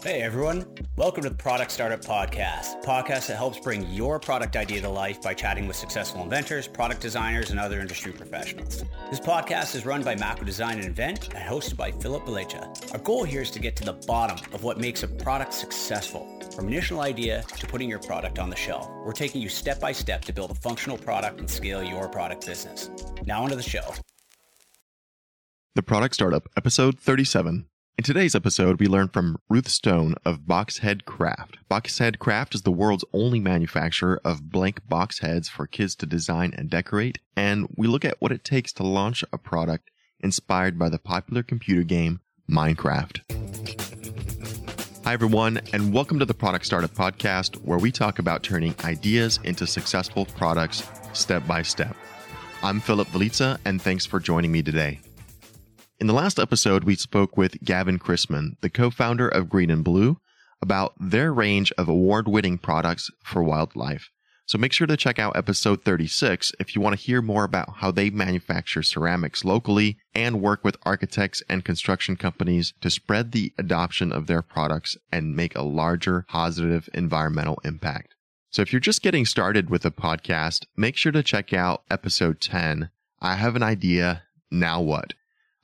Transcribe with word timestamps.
Hey 0.00 0.22
everyone, 0.22 0.64
welcome 0.94 1.24
to 1.24 1.28
the 1.28 1.34
Product 1.34 1.72
Startup 1.72 2.00
Podcast, 2.00 2.84
podcast 2.84 3.26
that 3.26 3.36
helps 3.36 3.58
bring 3.58 3.84
your 3.90 4.20
product 4.20 4.54
idea 4.54 4.80
to 4.80 4.88
life 4.88 5.20
by 5.20 5.34
chatting 5.34 5.66
with 5.66 5.74
successful 5.74 6.22
inventors, 6.22 6.68
product 6.68 7.00
designers, 7.00 7.50
and 7.50 7.58
other 7.58 7.80
industry 7.80 8.12
professionals. 8.12 8.84
This 9.10 9.18
podcast 9.18 9.74
is 9.74 9.84
run 9.84 10.04
by 10.04 10.14
Macro 10.14 10.46
Design 10.46 10.76
and 10.76 10.84
Invent 10.84 11.34
and 11.34 11.38
hosted 11.38 11.76
by 11.76 11.90
Philip 11.90 12.24
Belecha. 12.24 12.92
Our 12.92 13.00
goal 13.00 13.24
here 13.24 13.42
is 13.42 13.50
to 13.50 13.58
get 13.58 13.74
to 13.76 13.84
the 13.84 13.94
bottom 14.06 14.38
of 14.54 14.62
what 14.62 14.78
makes 14.78 15.02
a 15.02 15.08
product 15.08 15.52
successful. 15.52 16.40
From 16.54 16.68
initial 16.68 17.00
idea 17.00 17.42
to 17.58 17.66
putting 17.66 17.88
your 17.88 17.98
product 17.98 18.38
on 18.38 18.50
the 18.50 18.56
shelf, 18.56 18.88
we're 19.04 19.12
taking 19.12 19.42
you 19.42 19.48
step 19.48 19.80
by 19.80 19.90
step 19.90 20.24
to 20.26 20.32
build 20.32 20.52
a 20.52 20.54
functional 20.54 20.96
product 20.96 21.40
and 21.40 21.50
scale 21.50 21.82
your 21.82 22.08
product 22.08 22.46
business. 22.46 22.88
Now 23.26 23.42
onto 23.42 23.56
the 23.56 23.62
show. 23.62 23.94
The 25.74 25.82
Product 25.82 26.14
Startup, 26.14 26.48
episode 26.56 27.00
37. 27.00 27.66
In 27.98 28.04
today's 28.04 28.36
episode, 28.36 28.78
we 28.78 28.86
learn 28.86 29.08
from 29.08 29.38
Ruth 29.48 29.68
Stone 29.68 30.14
of 30.24 30.42
Boxhead 30.42 31.04
Craft. 31.04 31.58
Boxhead 31.68 32.20
Craft 32.20 32.54
is 32.54 32.62
the 32.62 32.70
world's 32.70 33.04
only 33.12 33.40
manufacturer 33.40 34.20
of 34.24 34.52
blank 34.52 34.88
box 34.88 35.18
heads 35.18 35.48
for 35.48 35.66
kids 35.66 35.96
to 35.96 36.06
design 36.06 36.54
and 36.56 36.70
decorate, 36.70 37.18
and 37.34 37.66
we 37.76 37.88
look 37.88 38.04
at 38.04 38.14
what 38.20 38.30
it 38.30 38.44
takes 38.44 38.72
to 38.74 38.84
launch 38.84 39.24
a 39.32 39.36
product 39.36 39.90
inspired 40.20 40.78
by 40.78 40.88
the 40.88 41.00
popular 41.00 41.42
computer 41.42 41.82
game 41.82 42.20
Minecraft. 42.48 43.18
Hi, 45.02 45.12
everyone, 45.12 45.60
and 45.72 45.92
welcome 45.92 46.20
to 46.20 46.24
the 46.24 46.34
Product 46.34 46.64
Startup 46.64 46.94
Podcast, 46.94 47.56
where 47.64 47.78
we 47.78 47.90
talk 47.90 48.20
about 48.20 48.44
turning 48.44 48.76
ideas 48.84 49.40
into 49.42 49.66
successful 49.66 50.24
products 50.24 50.88
step 51.14 51.44
by 51.48 51.62
step. 51.62 51.96
I'm 52.62 52.78
Philip 52.78 53.08
Velitza, 53.08 53.58
and 53.64 53.82
thanks 53.82 54.06
for 54.06 54.20
joining 54.20 54.52
me 54.52 54.62
today. 54.62 55.00
In 56.00 56.06
the 56.06 56.12
last 56.12 56.38
episode, 56.38 56.84
we 56.84 56.94
spoke 56.94 57.36
with 57.36 57.60
Gavin 57.64 57.98
Christman, 57.98 58.56
the 58.60 58.70
co-founder 58.70 59.28
of 59.28 59.48
Green 59.48 59.68
and 59.68 59.82
Blue, 59.82 60.20
about 60.62 60.94
their 61.00 61.32
range 61.32 61.72
of 61.72 61.88
award-winning 61.88 62.58
products 62.58 63.10
for 63.24 63.42
wildlife. 63.42 64.12
So 64.46 64.58
make 64.58 64.72
sure 64.72 64.86
to 64.86 64.96
check 64.96 65.18
out 65.18 65.36
episode 65.36 65.82
36 65.82 66.52
if 66.60 66.76
you 66.76 66.80
want 66.80 66.96
to 66.96 67.04
hear 67.04 67.20
more 67.20 67.42
about 67.42 67.78
how 67.78 67.90
they 67.90 68.10
manufacture 68.10 68.84
ceramics 68.84 69.44
locally 69.44 69.98
and 70.14 70.40
work 70.40 70.62
with 70.62 70.76
architects 70.84 71.42
and 71.48 71.64
construction 71.64 72.14
companies 72.14 72.74
to 72.80 72.90
spread 72.90 73.32
the 73.32 73.52
adoption 73.58 74.12
of 74.12 74.28
their 74.28 74.40
products 74.40 74.96
and 75.10 75.34
make 75.34 75.56
a 75.56 75.62
larger 75.62 76.24
positive 76.28 76.88
environmental 76.94 77.58
impact. 77.64 78.14
So 78.50 78.62
if 78.62 78.72
you're 78.72 78.78
just 78.78 79.02
getting 79.02 79.26
started 79.26 79.68
with 79.68 79.84
a 79.84 79.90
podcast, 79.90 80.64
make 80.76 80.96
sure 80.96 81.12
to 81.12 81.24
check 81.24 81.52
out 81.52 81.82
episode 81.90 82.40
10. 82.40 82.88
I 83.20 83.34
have 83.34 83.56
an 83.56 83.64
idea. 83.64 84.22
Now 84.48 84.80
what? 84.80 85.14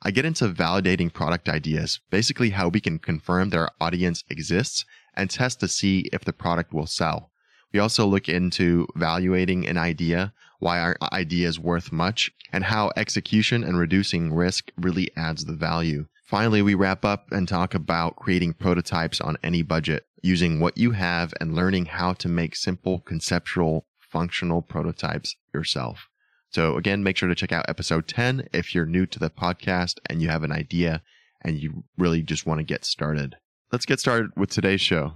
I 0.07 0.11
get 0.11 0.23
into 0.23 0.47
validating 0.49 1.11
product 1.11 1.49
ideas, 1.49 1.99
basically 2.11 2.51
how 2.51 2.67
we 2.67 2.79
can 2.79 2.99
confirm 2.99 3.49
that 3.49 3.57
our 3.57 3.71
audience 3.81 4.23
exists 4.29 4.85
and 5.15 5.31
test 5.31 5.59
to 5.61 5.67
see 5.67 6.07
if 6.13 6.23
the 6.23 6.31
product 6.31 6.71
will 6.75 6.85
sell. 6.85 7.31
We 7.73 7.79
also 7.79 8.05
look 8.05 8.29
into 8.29 8.85
evaluating 8.95 9.67
an 9.67 9.77
idea, 9.77 10.31
why 10.59 10.79
our 10.79 10.95
idea 11.11 11.47
is 11.47 11.59
worth 11.59 11.91
much, 11.91 12.31
and 12.53 12.65
how 12.65 12.91
execution 12.95 13.63
and 13.63 13.79
reducing 13.79 14.31
risk 14.31 14.69
really 14.77 15.09
adds 15.17 15.45
the 15.45 15.53
value. 15.53 16.05
Finally, 16.23 16.61
we 16.61 16.75
wrap 16.75 17.03
up 17.03 17.25
and 17.31 17.47
talk 17.47 17.73
about 17.73 18.15
creating 18.15 18.53
prototypes 18.53 19.19
on 19.19 19.37
any 19.41 19.63
budget, 19.63 20.05
using 20.21 20.59
what 20.59 20.77
you 20.77 20.91
have 20.91 21.33
and 21.41 21.55
learning 21.55 21.85
how 21.85 22.13
to 22.13 22.29
make 22.29 22.55
simple 22.55 22.99
conceptual 22.99 23.87
functional 23.97 24.61
prototypes 24.61 25.35
yourself. 25.51 26.09
So 26.55 26.77
again, 26.77 27.03
make 27.03 27.17
sure 27.17 27.27
to 27.27 27.35
check 27.35 27.51
out 27.51 27.65
episode 27.67 28.07
10 28.07 28.47
if 28.53 28.73
you're 28.73 28.85
new 28.85 29.05
to 29.07 29.19
the 29.19 29.29
podcast 29.29 29.99
and 30.09 30.21
you 30.21 30.29
have 30.29 30.41
an 30.41 30.53
idea 30.53 31.01
and 31.41 31.59
you 31.59 31.83
really 31.97 32.21
just 32.21 32.45
want 32.45 32.59
to 32.59 32.63
get 32.63 32.85
started. 32.85 33.35
Let's 33.73 33.85
get 33.85 33.99
started 33.99 34.31
with 34.37 34.51
today's 34.51 34.79
show. 34.79 35.15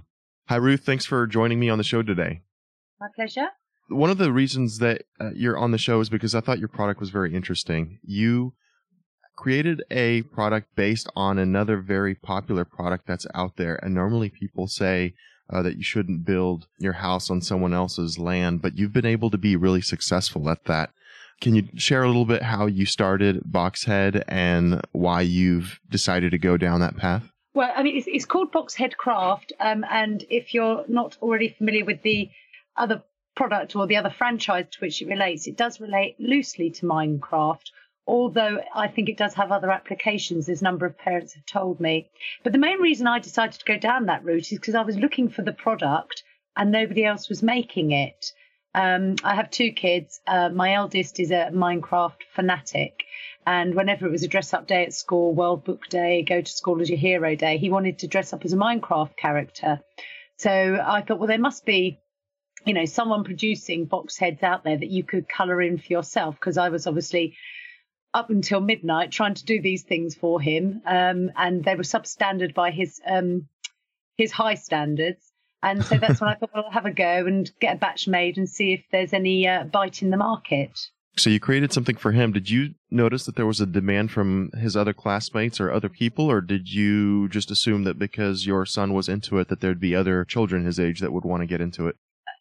Hi, 0.50 0.56
Ruth. 0.56 0.84
Thanks 0.84 1.06
for 1.06 1.26
joining 1.26 1.58
me 1.58 1.70
on 1.70 1.78
the 1.78 1.82
show 1.82 2.02
today. 2.02 2.42
My 3.00 3.06
pleasure. 3.16 3.46
One 3.88 4.10
of 4.10 4.18
the 4.18 4.30
reasons 4.34 4.80
that 4.80 5.04
uh, 5.18 5.30
you're 5.34 5.56
on 5.56 5.70
the 5.70 5.78
show 5.78 5.98
is 6.00 6.10
because 6.10 6.34
I 6.34 6.42
thought 6.42 6.58
your 6.58 6.68
product 6.68 7.00
was 7.00 7.08
very 7.08 7.34
interesting. 7.34 8.00
You 8.02 8.52
created 9.34 9.82
a 9.90 10.20
product 10.20 10.76
based 10.76 11.08
on 11.16 11.38
another 11.38 11.78
very 11.78 12.14
popular 12.14 12.66
product 12.66 13.06
that's 13.06 13.26
out 13.34 13.56
there. 13.56 13.76
And 13.82 13.94
normally 13.94 14.28
people 14.28 14.68
say 14.68 15.14
uh, 15.50 15.62
that 15.62 15.78
you 15.78 15.84
shouldn't 15.84 16.26
build 16.26 16.66
your 16.78 16.92
house 16.92 17.30
on 17.30 17.40
someone 17.40 17.72
else's 17.72 18.18
land, 18.18 18.60
but 18.60 18.76
you've 18.76 18.92
been 18.92 19.06
able 19.06 19.30
to 19.30 19.38
be 19.38 19.56
really 19.56 19.80
successful 19.80 20.50
at 20.50 20.66
that. 20.66 20.90
Can 21.40 21.54
you 21.54 21.68
share 21.76 22.02
a 22.02 22.06
little 22.06 22.26
bit 22.26 22.42
how 22.42 22.66
you 22.66 22.84
started 22.84 23.42
Boxhead 23.50 24.22
and 24.28 24.80
why 24.92 25.22
you've 25.22 25.80
decided 25.88 26.32
to 26.32 26.38
go 26.38 26.56
down 26.56 26.80
that 26.80 26.96
path? 26.96 27.30
Well, 27.54 27.72
I 27.74 27.82
mean, 27.82 27.96
it's, 27.96 28.06
it's 28.06 28.26
called 28.26 28.52
Boxhead 28.52 28.96
Craft, 28.96 29.52
um, 29.58 29.84
and 29.90 30.24
if 30.30 30.54
you're 30.54 30.84
not 30.86 31.16
already 31.20 31.48
familiar 31.48 31.84
with 31.84 32.02
the 32.02 32.30
other 32.76 33.02
product 33.34 33.74
or 33.74 33.86
the 33.86 33.96
other 33.96 34.10
franchise 34.10 34.66
to 34.70 34.78
which 34.80 35.00
it 35.02 35.08
relates, 35.08 35.46
it 35.46 35.56
does 35.56 35.80
relate 35.80 36.16
loosely 36.20 36.70
to 36.70 36.86
Minecraft. 36.86 37.70
Although 38.06 38.62
I 38.74 38.88
think 38.88 39.08
it 39.08 39.16
does 39.16 39.34
have 39.34 39.50
other 39.50 39.70
applications, 39.70 40.48
as 40.48 40.60
a 40.60 40.64
number 40.64 40.84
of 40.84 40.98
parents 40.98 41.34
have 41.34 41.46
told 41.46 41.80
me. 41.80 42.10
But 42.42 42.52
the 42.52 42.58
main 42.58 42.80
reason 42.80 43.06
I 43.06 43.18
decided 43.18 43.58
to 43.58 43.64
go 43.64 43.78
down 43.78 44.06
that 44.06 44.24
route 44.24 44.52
is 44.52 44.58
because 44.58 44.74
I 44.74 44.82
was 44.82 44.96
looking 44.96 45.28
for 45.28 45.42
the 45.42 45.52
product 45.52 46.22
and 46.56 46.70
nobody 46.70 47.04
else 47.04 47.28
was 47.28 47.42
making 47.42 47.92
it. 47.92 48.32
Um, 48.74 49.16
I 49.24 49.34
have 49.34 49.50
two 49.50 49.72
kids. 49.72 50.20
Uh, 50.26 50.48
my 50.50 50.74
eldest 50.74 51.18
is 51.20 51.30
a 51.30 51.50
Minecraft 51.52 52.22
fanatic. 52.34 53.04
And 53.46 53.74
whenever 53.74 54.06
it 54.06 54.12
was 54.12 54.22
a 54.22 54.28
dress 54.28 54.54
up 54.54 54.66
day 54.66 54.84
at 54.84 54.94
school, 54.94 55.34
World 55.34 55.64
Book 55.64 55.88
Day, 55.88 56.22
go 56.22 56.40
to 56.40 56.50
school 56.50 56.80
as 56.80 56.88
your 56.88 56.98
hero 56.98 57.34
day, 57.34 57.58
he 57.58 57.70
wanted 57.70 57.98
to 58.00 58.06
dress 58.06 58.32
up 58.32 58.44
as 58.44 58.52
a 58.52 58.56
Minecraft 58.56 59.16
character. 59.16 59.80
So 60.36 60.50
I 60.84 61.02
thought, 61.02 61.18
well, 61.18 61.26
there 61.26 61.38
must 61.38 61.64
be, 61.64 61.98
you 62.64 62.74
know, 62.74 62.84
someone 62.84 63.24
producing 63.24 63.86
box 63.86 64.18
heads 64.18 64.42
out 64.42 64.62
there 64.62 64.76
that 64.76 64.90
you 64.90 65.02
could 65.02 65.28
colour 65.28 65.60
in 65.60 65.78
for 65.78 65.92
yourself. 65.92 66.36
Because 66.36 66.58
I 66.58 66.68
was 66.68 66.86
obviously 66.86 67.36
up 68.12 68.30
until 68.30 68.60
midnight 68.60 69.10
trying 69.10 69.34
to 69.34 69.44
do 69.44 69.60
these 69.60 69.82
things 69.82 70.14
for 70.14 70.40
him. 70.40 70.82
Um, 70.86 71.30
and 71.36 71.64
they 71.64 71.74
were 71.74 71.82
substandard 71.82 72.54
by 72.54 72.70
his 72.70 73.00
um, 73.06 73.48
his 74.16 74.32
high 74.32 74.54
standards. 74.54 75.29
And 75.62 75.84
so 75.84 75.98
that's 75.98 76.20
when 76.20 76.30
I 76.30 76.34
thought, 76.34 76.50
well, 76.54 76.64
I'll 76.66 76.72
have 76.72 76.86
a 76.86 76.90
go 76.90 77.26
and 77.26 77.50
get 77.60 77.76
a 77.76 77.78
batch 77.78 78.08
made 78.08 78.38
and 78.38 78.48
see 78.48 78.72
if 78.72 78.84
there's 78.90 79.12
any 79.12 79.46
uh, 79.46 79.64
bite 79.64 80.02
in 80.02 80.10
the 80.10 80.16
market. 80.16 80.78
So 81.16 81.28
you 81.28 81.40
created 81.40 81.72
something 81.72 81.96
for 81.96 82.12
him. 82.12 82.32
Did 82.32 82.48
you 82.48 82.74
notice 82.90 83.26
that 83.26 83.36
there 83.36 83.46
was 83.46 83.60
a 83.60 83.66
demand 83.66 84.10
from 84.10 84.50
his 84.52 84.76
other 84.76 84.92
classmates 84.92 85.60
or 85.60 85.70
other 85.70 85.88
people, 85.88 86.30
or 86.30 86.40
did 86.40 86.72
you 86.72 87.28
just 87.28 87.50
assume 87.50 87.84
that 87.84 87.98
because 87.98 88.46
your 88.46 88.64
son 88.64 88.94
was 88.94 89.08
into 89.08 89.38
it, 89.38 89.48
that 89.48 89.60
there'd 89.60 89.80
be 89.80 89.94
other 89.94 90.24
children 90.24 90.64
his 90.64 90.80
age 90.80 91.00
that 91.00 91.12
would 91.12 91.24
want 91.24 91.42
to 91.42 91.46
get 91.46 91.60
into 91.60 91.88
it? 91.88 91.96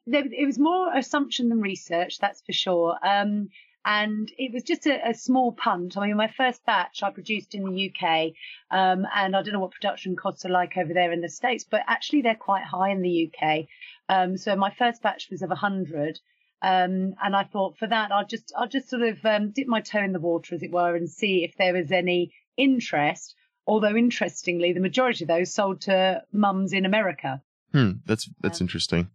It 0.07 0.45
was 0.45 0.57
more 0.57 0.95
assumption 0.95 1.49
than 1.49 1.61
research, 1.61 2.19
that's 2.19 2.41
for 2.41 2.53
sure. 2.53 2.97
Um, 3.03 3.49
and 3.89 4.31
it 4.37 4.53
was 4.53 4.61
just 4.61 4.85
a, 4.85 5.09
a, 5.09 5.15
small 5.15 5.51
punt. 5.51 5.97
I 5.97 6.05
mean, 6.05 6.15
my 6.15 6.27
first 6.27 6.63
batch 6.63 7.01
I 7.01 7.09
produced 7.09 7.55
in 7.55 7.63
the 7.63 7.89
UK, 7.89 8.33
um, 8.69 9.07
and 9.15 9.35
I 9.35 9.41
don't 9.41 9.53
know 9.53 9.59
what 9.59 9.71
production 9.71 10.15
costs 10.15 10.45
are 10.45 10.49
like 10.49 10.77
over 10.77 10.93
there 10.93 11.11
in 11.11 11.21
the 11.21 11.27
States, 11.27 11.65
but 11.67 11.81
actually 11.87 12.21
they're 12.21 12.35
quite 12.35 12.63
high 12.63 12.91
in 12.91 13.01
the 13.01 13.31
UK. 13.33 13.65
Um, 14.07 14.37
so 14.37 14.55
my 14.55 14.71
first 14.77 15.01
batch 15.01 15.29
was 15.31 15.41
of 15.41 15.49
100. 15.49 16.19
Um, 16.61 17.15
and 17.23 17.35
I 17.35 17.43
thought 17.45 17.79
for 17.79 17.87
that, 17.87 18.11
I'll 18.11 18.27
just, 18.27 18.53
I'll 18.55 18.67
just 18.67 18.91
sort 18.91 19.01
of 19.01 19.25
um, 19.25 19.49
dip 19.49 19.65
my 19.65 19.81
toe 19.81 20.03
in 20.03 20.13
the 20.13 20.19
water, 20.19 20.53
as 20.53 20.61
it 20.61 20.71
were, 20.71 20.95
and 20.95 21.09
see 21.09 21.43
if 21.43 21.55
there 21.57 21.73
was 21.73 21.91
any 21.91 22.31
interest. 22.57 23.33
Although 23.65 23.95
interestingly, 23.95 24.71
the 24.71 24.81
majority 24.81 25.23
of 25.23 25.29
those 25.29 25.51
sold 25.51 25.81
to 25.81 26.21
mums 26.31 26.73
in 26.73 26.85
America. 26.85 27.41
Hmm, 27.71 27.93
that's 28.05 28.29
that's 28.41 28.61
interesting. 28.61 29.09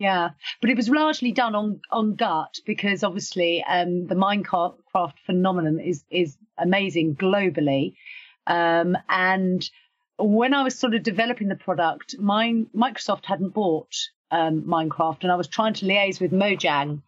Yeah, 0.00 0.30
but 0.62 0.70
it 0.70 0.78
was 0.78 0.88
largely 0.88 1.30
done 1.30 1.54
on 1.54 1.80
on 1.90 2.14
gut 2.14 2.58
because 2.64 3.04
obviously 3.04 3.62
um, 3.64 4.06
the 4.06 4.14
Minecraft 4.14 5.12
phenomenon 5.26 5.78
is 5.78 6.04
is 6.10 6.38
amazing 6.56 7.16
globally, 7.16 7.96
um, 8.46 8.96
and 9.10 9.70
when 10.18 10.54
I 10.54 10.62
was 10.62 10.78
sort 10.78 10.94
of 10.94 11.02
developing 11.02 11.48
the 11.48 11.54
product, 11.54 12.18
mine 12.18 12.66
Microsoft 12.74 13.26
hadn't 13.26 13.50
bought 13.50 13.94
um, 14.30 14.62
Minecraft, 14.62 15.18
and 15.20 15.30
I 15.30 15.36
was 15.36 15.48
trying 15.48 15.74
to 15.74 15.84
liaise 15.84 16.18
with 16.18 16.32
Mojang, 16.32 17.02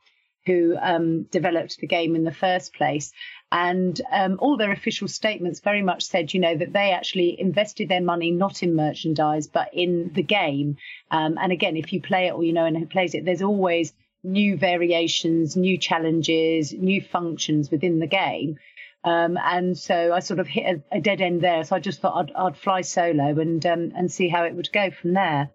who 0.46 0.76
um, 0.80 1.24
developed 1.24 1.78
the 1.78 1.86
game 1.86 2.16
in 2.16 2.24
the 2.24 2.32
first 2.32 2.74
place. 2.74 3.12
And 3.50 4.00
um, 4.10 4.38
all 4.40 4.56
their 4.56 4.72
official 4.72 5.08
statements 5.08 5.60
very 5.60 5.82
much 5.82 6.04
said, 6.04 6.32
you 6.32 6.40
know, 6.40 6.56
that 6.56 6.72
they 6.72 6.92
actually 6.92 7.38
invested 7.38 7.88
their 7.88 8.00
money 8.00 8.30
not 8.30 8.62
in 8.62 8.74
merchandise, 8.74 9.46
but 9.46 9.68
in 9.72 10.10
the 10.14 10.22
game. 10.22 10.76
Um, 11.10 11.38
and 11.40 11.52
again, 11.52 11.76
if 11.76 11.92
you 11.92 12.00
play 12.00 12.28
it 12.28 12.32
or 12.32 12.42
you 12.42 12.52
know 12.52 12.64
and 12.64 12.76
who 12.76 12.86
plays 12.86 13.14
it, 13.14 13.24
there's 13.24 13.42
always 13.42 13.92
new 14.24 14.56
variations, 14.56 15.56
new 15.56 15.76
challenges, 15.76 16.72
new 16.72 17.02
functions 17.02 17.70
within 17.70 17.98
the 17.98 18.06
game. 18.06 18.58
Um, 19.04 19.36
and 19.36 19.76
so 19.76 20.12
I 20.12 20.20
sort 20.20 20.38
of 20.38 20.46
hit 20.46 20.82
a, 20.92 20.96
a, 20.96 21.00
dead 21.00 21.20
end 21.20 21.40
there. 21.40 21.64
So 21.64 21.74
I 21.74 21.80
just 21.80 22.00
thought 22.00 22.16
I'd, 22.16 22.32
I'd 22.34 22.56
fly 22.56 22.82
solo 22.82 23.38
and 23.40 23.64
um, 23.66 23.92
and 23.96 24.10
see 24.10 24.28
how 24.28 24.44
it 24.44 24.54
would 24.54 24.72
go 24.72 24.90
from 24.90 25.14
there. 25.14 25.50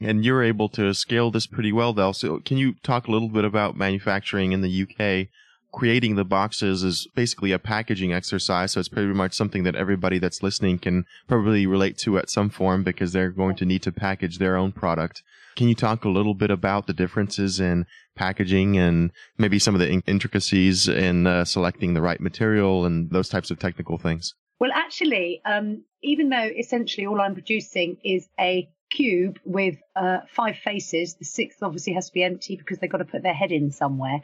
And 0.00 0.24
you're 0.24 0.42
able 0.42 0.68
to 0.70 0.94
scale 0.94 1.30
this 1.30 1.46
pretty 1.46 1.72
well, 1.72 1.92
though. 1.92 2.12
So 2.12 2.40
can 2.40 2.56
you 2.56 2.74
talk 2.82 3.06
a 3.06 3.10
little 3.10 3.28
bit 3.28 3.44
about 3.44 3.76
manufacturing 3.76 4.52
in 4.52 4.62
the 4.62 4.82
UK 4.82 5.28
creating 5.72 6.16
the 6.16 6.24
boxes 6.24 6.82
is 6.82 7.06
basically 7.14 7.52
a 7.52 7.58
packaging 7.58 8.12
exercise. 8.12 8.72
So 8.72 8.80
it's 8.80 8.88
pretty 8.88 9.12
much 9.12 9.34
something 9.34 9.62
that 9.64 9.74
everybody 9.74 10.18
that's 10.18 10.42
listening 10.42 10.78
can 10.78 11.04
probably 11.28 11.66
relate 11.66 11.98
to 11.98 12.18
at 12.18 12.30
some 12.30 12.50
form 12.50 12.82
because 12.82 13.12
they're 13.12 13.30
going 13.30 13.56
to 13.56 13.64
need 13.64 13.82
to 13.82 13.92
package 13.92 14.38
their 14.38 14.56
own 14.56 14.72
product. 14.72 15.22
Can 15.56 15.68
you 15.68 15.74
talk 15.74 16.04
a 16.04 16.08
little 16.08 16.34
bit 16.34 16.50
about 16.50 16.86
the 16.86 16.92
differences 16.92 17.60
in 17.60 17.86
packaging 18.16 18.78
and 18.78 19.10
maybe 19.38 19.58
some 19.58 19.74
of 19.74 19.80
the 19.80 20.02
intricacies 20.06 20.88
in 20.88 21.26
uh, 21.26 21.44
selecting 21.44 21.94
the 21.94 22.02
right 22.02 22.20
material 22.20 22.84
and 22.84 23.10
those 23.10 23.28
types 23.28 23.50
of 23.50 23.58
technical 23.58 23.98
things? 23.98 24.34
Well, 24.58 24.70
actually, 24.74 25.40
um, 25.44 25.84
even 26.02 26.28
though 26.28 26.48
essentially 26.58 27.06
all 27.06 27.20
I'm 27.20 27.34
producing 27.34 27.96
is 28.04 28.28
a 28.38 28.68
cube 28.90 29.38
with 29.44 29.76
uh, 29.96 30.18
five 30.28 30.56
faces, 30.56 31.14
the 31.14 31.24
sixth 31.24 31.62
obviously 31.62 31.92
has 31.94 32.08
to 32.08 32.12
be 32.12 32.22
empty 32.22 32.56
because 32.56 32.78
they've 32.78 32.90
got 32.90 32.98
to 32.98 33.04
put 33.04 33.22
their 33.22 33.34
head 33.34 33.52
in 33.52 33.70
somewhere. 33.70 34.20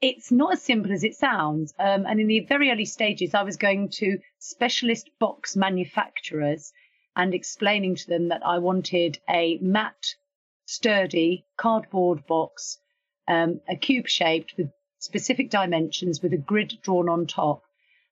It's 0.00 0.32
not 0.32 0.54
as 0.54 0.62
simple 0.62 0.92
as 0.92 1.04
it 1.04 1.14
sounds. 1.14 1.72
Um, 1.78 2.06
and 2.06 2.20
in 2.20 2.26
the 2.26 2.40
very 2.40 2.70
early 2.70 2.84
stages, 2.84 3.34
I 3.34 3.44
was 3.44 3.56
going 3.56 3.90
to 3.90 4.18
specialist 4.38 5.10
box 5.18 5.54
manufacturers 5.56 6.72
and 7.14 7.34
explaining 7.34 7.94
to 7.96 8.06
them 8.08 8.28
that 8.28 8.44
I 8.44 8.58
wanted 8.58 9.18
a 9.30 9.58
matte, 9.60 10.16
sturdy 10.66 11.46
cardboard 11.56 12.26
box, 12.26 12.78
um, 13.28 13.60
a 13.68 13.76
cube 13.76 14.08
shaped 14.08 14.54
with 14.56 14.70
specific 14.98 15.50
dimensions 15.50 16.22
with 16.22 16.32
a 16.32 16.38
grid 16.38 16.78
drawn 16.82 17.08
on 17.08 17.26
top 17.26 17.62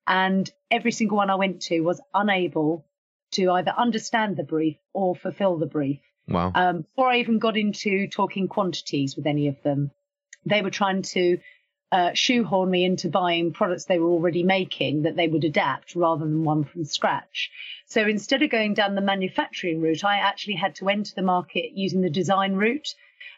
and 0.06 0.50
every 0.70 0.90
single 0.90 1.16
one 1.16 1.30
I 1.30 1.36
went 1.36 1.62
to 1.62 1.80
was 1.82 2.00
unable 2.12 2.84
to 3.32 3.50
either 3.50 3.72
understand 3.76 4.36
the 4.36 4.44
brief 4.44 4.76
or 4.92 5.14
fulfill 5.14 5.56
the 5.58 5.66
brief. 5.66 6.00
Wow. 6.28 6.52
Um, 6.54 6.82
before 6.82 7.08
I 7.08 7.18
even 7.18 7.38
got 7.38 7.56
into 7.56 8.06
talking 8.06 8.48
quantities 8.48 9.16
with 9.16 9.26
any 9.26 9.48
of 9.48 9.62
them, 9.62 9.90
they 10.46 10.62
were 10.62 10.70
trying 10.70 11.02
to 11.02 11.38
uh, 11.92 12.12
shoehorn 12.14 12.70
me 12.70 12.84
into 12.84 13.08
buying 13.08 13.52
products 13.52 13.84
they 13.84 13.98
were 13.98 14.10
already 14.10 14.44
making 14.44 15.02
that 15.02 15.16
they 15.16 15.26
would 15.26 15.44
adapt 15.44 15.96
rather 15.96 16.24
than 16.24 16.44
one 16.44 16.62
from 16.64 16.84
scratch. 16.84 17.50
So 17.86 18.06
instead 18.06 18.42
of 18.42 18.50
going 18.50 18.74
down 18.74 18.94
the 18.94 19.00
manufacturing 19.00 19.80
route, 19.80 20.04
I 20.04 20.18
actually 20.18 20.54
had 20.54 20.76
to 20.76 20.88
enter 20.88 21.12
the 21.16 21.22
market 21.22 21.72
using 21.72 22.00
the 22.00 22.10
design 22.10 22.54
route. 22.54 22.94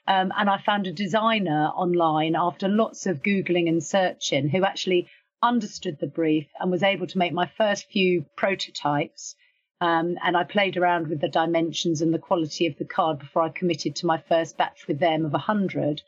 Um, 0.06 0.32
and 0.36 0.50
I 0.50 0.58
found 0.58 0.86
a 0.86 0.92
designer 0.92 1.68
online 1.74 2.34
after 2.36 2.68
lots 2.68 3.06
of 3.06 3.22
Googling 3.22 3.68
and 3.68 3.82
searching 3.82 4.48
who 4.48 4.64
actually 4.64 5.08
understood 5.42 5.98
the 5.98 6.06
brief 6.06 6.46
and 6.60 6.70
was 6.70 6.82
able 6.82 7.06
to 7.06 7.18
make 7.18 7.32
my 7.32 7.46
first 7.46 7.90
few 7.90 8.26
prototypes. 8.36 9.34
Um, 9.82 10.16
and 10.22 10.36
I 10.36 10.44
played 10.44 10.76
around 10.76 11.08
with 11.08 11.20
the 11.20 11.28
dimensions 11.28 12.02
and 12.02 12.14
the 12.14 12.18
quality 12.20 12.68
of 12.68 12.78
the 12.78 12.84
card 12.84 13.18
before 13.18 13.42
I 13.42 13.48
committed 13.48 13.96
to 13.96 14.06
my 14.06 14.16
first 14.28 14.56
batch 14.56 14.86
with 14.86 15.00
them 15.00 15.24
of 15.24 15.32
100. 15.32 16.02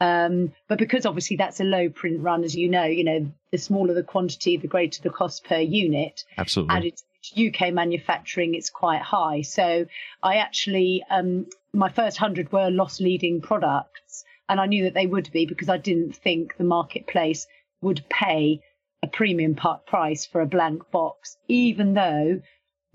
Um, 0.00 0.52
but 0.68 0.78
because 0.78 1.04
obviously 1.04 1.36
that's 1.36 1.58
a 1.58 1.64
low 1.64 1.88
print 1.88 2.20
run, 2.20 2.44
as 2.44 2.54
you 2.54 2.68
know, 2.68 2.84
you 2.84 3.02
know, 3.02 3.32
the 3.50 3.58
smaller 3.58 3.94
the 3.94 4.04
quantity, 4.04 4.56
the 4.58 4.68
greater 4.68 5.02
the 5.02 5.10
cost 5.10 5.42
per 5.42 5.58
unit. 5.58 6.22
Absolutely. 6.38 6.76
Added 6.76 7.02
to 7.24 7.48
UK 7.48 7.74
manufacturing, 7.74 8.54
it's 8.54 8.70
quite 8.70 9.02
high. 9.02 9.42
So 9.42 9.86
I 10.22 10.36
actually, 10.36 11.02
um, 11.10 11.46
my 11.72 11.88
first 11.88 12.20
100 12.20 12.52
were 12.52 12.70
loss 12.70 13.00
leading 13.00 13.40
products. 13.40 14.24
And 14.48 14.60
I 14.60 14.66
knew 14.66 14.84
that 14.84 14.94
they 14.94 15.08
would 15.08 15.32
be 15.32 15.46
because 15.46 15.68
I 15.68 15.78
didn't 15.78 16.14
think 16.14 16.56
the 16.56 16.62
marketplace 16.62 17.48
would 17.80 18.04
pay 18.08 18.60
a 19.02 19.08
premium 19.08 19.56
price 19.56 20.26
for 20.26 20.40
a 20.40 20.46
blank 20.46 20.88
box, 20.92 21.36
even 21.48 21.94
though 21.94 22.40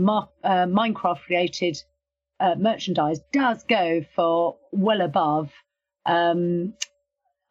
uh, 0.09 0.65
Minecraft 0.65 1.19
related 1.29 1.81
uh, 2.39 2.55
merchandise 2.57 3.19
does 3.31 3.63
go 3.63 4.03
for 4.15 4.57
well 4.71 5.01
above 5.01 5.51
um, 6.05 6.73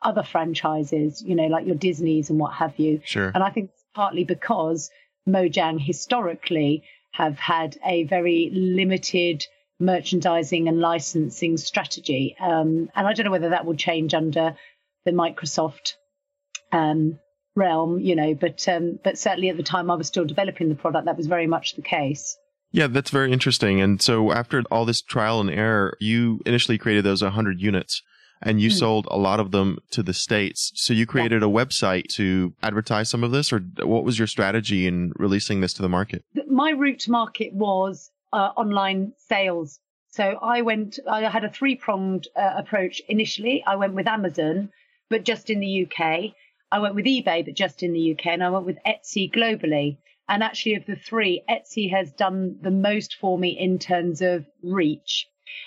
other 0.02 0.22
franchises, 0.22 1.22
you 1.22 1.34
know, 1.34 1.46
like 1.46 1.66
your 1.66 1.76
Disney's 1.76 2.30
and 2.30 2.38
what 2.38 2.54
have 2.54 2.78
you. 2.78 3.00
Sure. 3.04 3.30
And 3.34 3.42
I 3.42 3.50
think 3.50 3.70
it's 3.72 3.84
partly 3.94 4.24
because 4.24 4.90
Mojang 5.28 5.80
historically 5.80 6.82
have 7.12 7.38
had 7.38 7.76
a 7.84 8.04
very 8.04 8.50
limited 8.52 9.44
merchandising 9.78 10.68
and 10.68 10.80
licensing 10.80 11.56
strategy. 11.56 12.36
Um, 12.38 12.90
and 12.94 13.06
I 13.06 13.12
don't 13.12 13.24
know 13.24 13.32
whether 13.32 13.50
that 13.50 13.64
will 13.64 13.76
change 13.76 14.14
under 14.14 14.56
the 15.04 15.12
Microsoft 15.12 15.94
um, 16.72 17.18
realm, 17.56 17.98
you 18.00 18.14
know, 18.14 18.34
but 18.34 18.66
um, 18.68 18.98
but 19.02 19.18
certainly 19.18 19.48
at 19.48 19.56
the 19.56 19.62
time 19.62 19.90
I 19.90 19.94
was 19.94 20.06
still 20.06 20.24
developing 20.24 20.68
the 20.68 20.74
product, 20.74 21.06
that 21.06 21.16
was 21.16 21.26
very 21.26 21.46
much 21.46 21.74
the 21.74 21.82
case. 21.82 22.36
Yeah, 22.72 22.86
that's 22.86 23.10
very 23.10 23.32
interesting. 23.32 23.80
And 23.80 24.00
so 24.00 24.32
after 24.32 24.62
all 24.70 24.84
this 24.84 25.02
trial 25.02 25.40
and 25.40 25.50
error, 25.50 25.96
you 26.00 26.40
initially 26.46 26.78
created 26.78 27.04
those 27.04 27.22
100 27.22 27.60
units 27.60 28.02
and 28.42 28.60
you 28.60 28.70
mm. 28.70 28.72
sold 28.72 29.06
a 29.10 29.18
lot 29.18 29.40
of 29.40 29.50
them 29.50 29.78
to 29.90 30.02
the 30.02 30.14
states. 30.14 30.72
So 30.74 30.94
you 30.94 31.06
created 31.06 31.42
yeah. 31.42 31.48
a 31.48 31.50
website 31.50 32.06
to 32.14 32.54
advertise 32.62 33.10
some 33.10 33.24
of 33.24 33.32
this 33.32 33.52
or 33.52 33.60
what 33.82 34.04
was 34.04 34.18
your 34.18 34.28
strategy 34.28 34.86
in 34.86 35.12
releasing 35.16 35.60
this 35.60 35.74
to 35.74 35.82
the 35.82 35.88
market? 35.88 36.24
My 36.48 36.70
route 36.70 37.00
to 37.00 37.10
market 37.10 37.52
was 37.52 38.10
uh, 38.32 38.52
online 38.56 39.12
sales. 39.18 39.80
So 40.10 40.38
I 40.42 40.62
went 40.62 40.98
I 41.08 41.22
had 41.28 41.44
a 41.44 41.50
three-pronged 41.50 42.28
uh, 42.36 42.54
approach 42.56 43.00
initially. 43.08 43.62
I 43.66 43.76
went 43.76 43.94
with 43.94 44.08
Amazon, 44.08 44.70
but 45.08 45.24
just 45.24 45.50
in 45.50 45.60
the 45.60 45.86
UK. 45.86 46.32
I 46.72 46.78
went 46.78 46.94
with 46.94 47.04
eBay, 47.04 47.44
but 47.44 47.54
just 47.54 47.82
in 47.82 47.92
the 47.92 48.12
UK, 48.12 48.26
and 48.26 48.44
I 48.44 48.50
went 48.50 48.64
with 48.64 48.78
Etsy 48.86 49.32
globally. 49.32 49.98
And 50.30 50.44
actually, 50.44 50.76
of 50.76 50.86
the 50.86 50.94
three, 50.94 51.42
Etsy 51.50 51.90
has 51.90 52.12
done 52.12 52.56
the 52.62 52.70
most 52.70 53.16
for 53.16 53.36
me 53.36 53.48
in 53.58 53.80
terms 53.80 54.22
of 54.22 54.46
reach. 54.62 55.26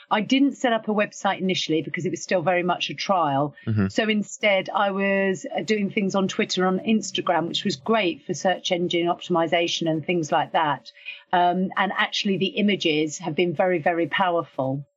I 0.10 0.21
didn't 0.21 0.56
set 0.56 0.71
up 0.71 0.88
a 0.88 0.94
website 0.94 1.42
initially 1.42 1.81
because 1.81 2.06
it 2.06 2.12
was 2.12 2.24
still 2.24 2.42
very 2.42 2.63
much 2.63 2.89
a 2.89 2.94
trial. 2.94 3.56
Mm-hmm. 3.68 3.88
So 3.88 4.07
instead, 4.07 4.69
I 4.74 4.92
was 4.92 5.45
uh, 5.45 5.63
doing 5.63 5.89
things 5.89 6.15
on 6.15 6.30
Twitter, 6.30 6.65
on 6.65 6.80
Instagram, 6.80 7.50
which 7.50 7.65
was 7.65 7.75
great 7.75 8.25
for 8.25 8.33
search 8.33 8.71
engine 8.71 9.07
optimization 9.07 9.89
and 9.89 10.06
things 10.06 10.31
like 10.31 10.54
that. 10.54 10.92
Um, 11.33 11.69
and 11.75 11.92
actually, 11.98 12.38
the 12.38 12.56
images 12.63 13.18
have 13.18 13.36
been 13.36 13.54
very, 13.54 13.80
very 13.80 14.07
powerful 14.07 14.88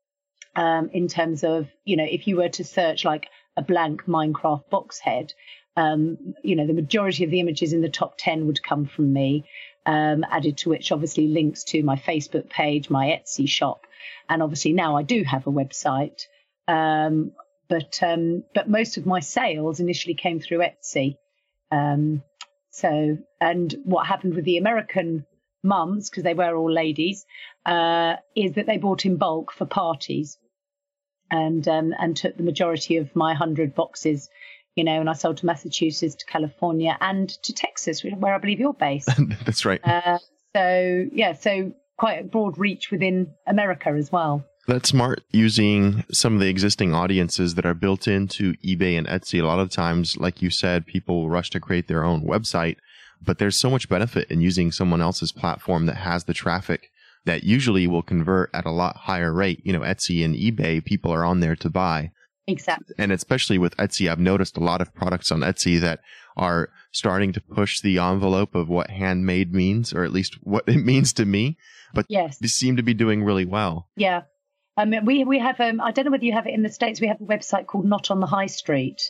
um, 0.54 0.90
in 0.92 1.08
terms 1.08 1.42
of, 1.42 1.68
you 1.84 1.96
know, 1.96 2.06
if 2.08 2.28
you 2.28 2.36
were 2.36 2.50
to 2.50 2.62
search 2.62 3.04
like 3.04 3.26
a 3.56 3.62
blank 3.62 4.04
Minecraft 4.04 4.70
box 4.70 5.00
head, 5.00 5.32
um, 5.76 6.34
you 6.42 6.56
know, 6.56 6.66
the 6.66 6.72
majority 6.72 7.24
of 7.24 7.30
the 7.30 7.40
images 7.40 7.72
in 7.72 7.82
the 7.82 7.88
top 7.88 8.14
10 8.18 8.46
would 8.46 8.62
come 8.62 8.86
from 8.86 9.12
me, 9.12 9.44
um, 9.84 10.24
added 10.30 10.56
to 10.58 10.70
which 10.70 10.90
obviously 10.90 11.28
links 11.28 11.64
to 11.64 11.82
my 11.82 11.96
Facebook 11.96 12.48
page, 12.48 12.88
my 12.90 13.06
Etsy 13.06 13.48
shop. 13.48 13.86
And 14.28 14.42
obviously 14.42 14.72
now 14.72 14.96
I 14.96 15.02
do 15.02 15.22
have 15.24 15.46
a 15.46 15.52
website. 15.52 16.26
Um, 16.66 17.32
but 17.68 18.00
um, 18.02 18.44
but 18.54 18.68
most 18.68 18.96
of 18.96 19.06
my 19.06 19.20
sales 19.20 19.80
initially 19.80 20.14
came 20.14 20.40
through 20.40 20.58
Etsy. 20.58 21.16
Um, 21.70 22.22
so 22.70 23.18
and 23.40 23.74
what 23.84 24.06
happened 24.06 24.34
with 24.34 24.44
the 24.44 24.58
American 24.58 25.26
mums, 25.62 26.08
because 26.08 26.22
they 26.22 26.34
were 26.34 26.54
all 26.54 26.70
ladies, 26.70 27.26
uh, 27.64 28.16
is 28.34 28.52
that 28.52 28.66
they 28.66 28.78
bought 28.78 29.04
in 29.04 29.16
bulk 29.16 29.52
for 29.52 29.66
parties, 29.66 30.38
and 31.30 31.66
um, 31.66 31.92
and 31.98 32.16
took 32.16 32.36
the 32.36 32.42
majority 32.44 32.98
of 32.98 33.14
my 33.16 33.34
hundred 33.34 33.74
boxes 33.74 34.28
you 34.76 34.84
know, 34.84 35.00
and 35.00 35.10
I 35.10 35.14
sold 35.14 35.38
to 35.38 35.46
Massachusetts, 35.46 36.14
to 36.16 36.26
California, 36.26 36.96
and 37.00 37.28
to 37.42 37.52
Texas, 37.52 38.04
where 38.04 38.34
I 38.34 38.38
believe 38.38 38.60
you're 38.60 38.74
based. 38.74 39.10
That's 39.44 39.64
right. 39.64 39.80
Uh, 39.82 40.18
so 40.54 41.06
yeah, 41.12 41.32
so 41.32 41.72
quite 41.98 42.20
a 42.20 42.24
broad 42.24 42.58
reach 42.58 42.90
within 42.90 43.32
America 43.46 43.88
as 43.88 44.12
well. 44.12 44.44
That's 44.68 44.88
smart 44.88 45.22
using 45.30 46.04
some 46.12 46.34
of 46.34 46.40
the 46.40 46.48
existing 46.48 46.92
audiences 46.92 47.54
that 47.54 47.64
are 47.64 47.74
built 47.74 48.08
into 48.08 48.54
eBay 48.64 48.98
and 48.98 49.06
Etsy. 49.06 49.40
A 49.40 49.46
lot 49.46 49.60
of 49.60 49.70
times, 49.70 50.16
like 50.16 50.42
you 50.42 50.50
said, 50.50 50.86
people 50.86 51.30
rush 51.30 51.50
to 51.50 51.60
create 51.60 51.86
their 51.86 52.04
own 52.04 52.22
website, 52.22 52.76
but 53.22 53.38
there's 53.38 53.56
so 53.56 53.70
much 53.70 53.88
benefit 53.88 54.28
in 54.28 54.40
using 54.40 54.72
someone 54.72 55.00
else's 55.00 55.30
platform 55.30 55.86
that 55.86 55.96
has 55.96 56.24
the 56.24 56.34
traffic 56.34 56.90
that 57.26 57.44
usually 57.44 57.86
will 57.86 58.02
convert 58.02 58.50
at 58.52 58.66
a 58.66 58.70
lot 58.70 58.96
higher 58.96 59.32
rate. 59.32 59.60
You 59.64 59.72
know, 59.72 59.80
Etsy 59.80 60.24
and 60.24 60.34
eBay, 60.34 60.84
people 60.84 61.12
are 61.12 61.24
on 61.24 61.40
there 61.40 61.56
to 61.56 61.70
buy. 61.70 62.10
Exactly. 62.46 62.94
And 62.98 63.10
especially 63.10 63.58
with 63.58 63.76
Etsy, 63.76 64.10
I've 64.10 64.20
noticed 64.20 64.56
a 64.56 64.60
lot 64.60 64.80
of 64.80 64.94
products 64.94 65.32
on 65.32 65.40
Etsy 65.40 65.80
that 65.80 66.00
are 66.36 66.70
starting 66.92 67.32
to 67.32 67.40
push 67.40 67.80
the 67.80 67.98
envelope 67.98 68.54
of 68.54 68.68
what 68.68 68.90
handmade 68.90 69.52
means, 69.52 69.92
or 69.92 70.04
at 70.04 70.12
least 70.12 70.38
what 70.42 70.64
it 70.68 70.76
means 70.84 71.12
to 71.14 71.24
me. 71.24 71.58
But 71.92 72.06
yes, 72.08 72.38
they 72.38 72.48
seem 72.48 72.76
to 72.76 72.82
be 72.82 72.94
doing 72.94 73.24
really 73.24 73.44
well. 73.44 73.88
Yeah. 73.96 74.22
I 74.76 74.84
mean, 74.84 75.04
we 75.06 75.24
we 75.24 75.38
have 75.38 75.58
um, 75.60 75.80
I 75.80 75.90
don't 75.90 76.04
know 76.04 76.10
whether 76.10 76.24
you 76.24 76.34
have 76.34 76.46
it 76.46 76.54
in 76.54 76.62
the 76.62 76.70
states. 76.70 77.00
We 77.00 77.08
have 77.08 77.20
a 77.20 77.24
website 77.24 77.66
called 77.66 77.86
Not 77.86 78.10
on 78.10 78.20
the 78.20 78.26
High 78.26 78.46
Street, 78.46 79.00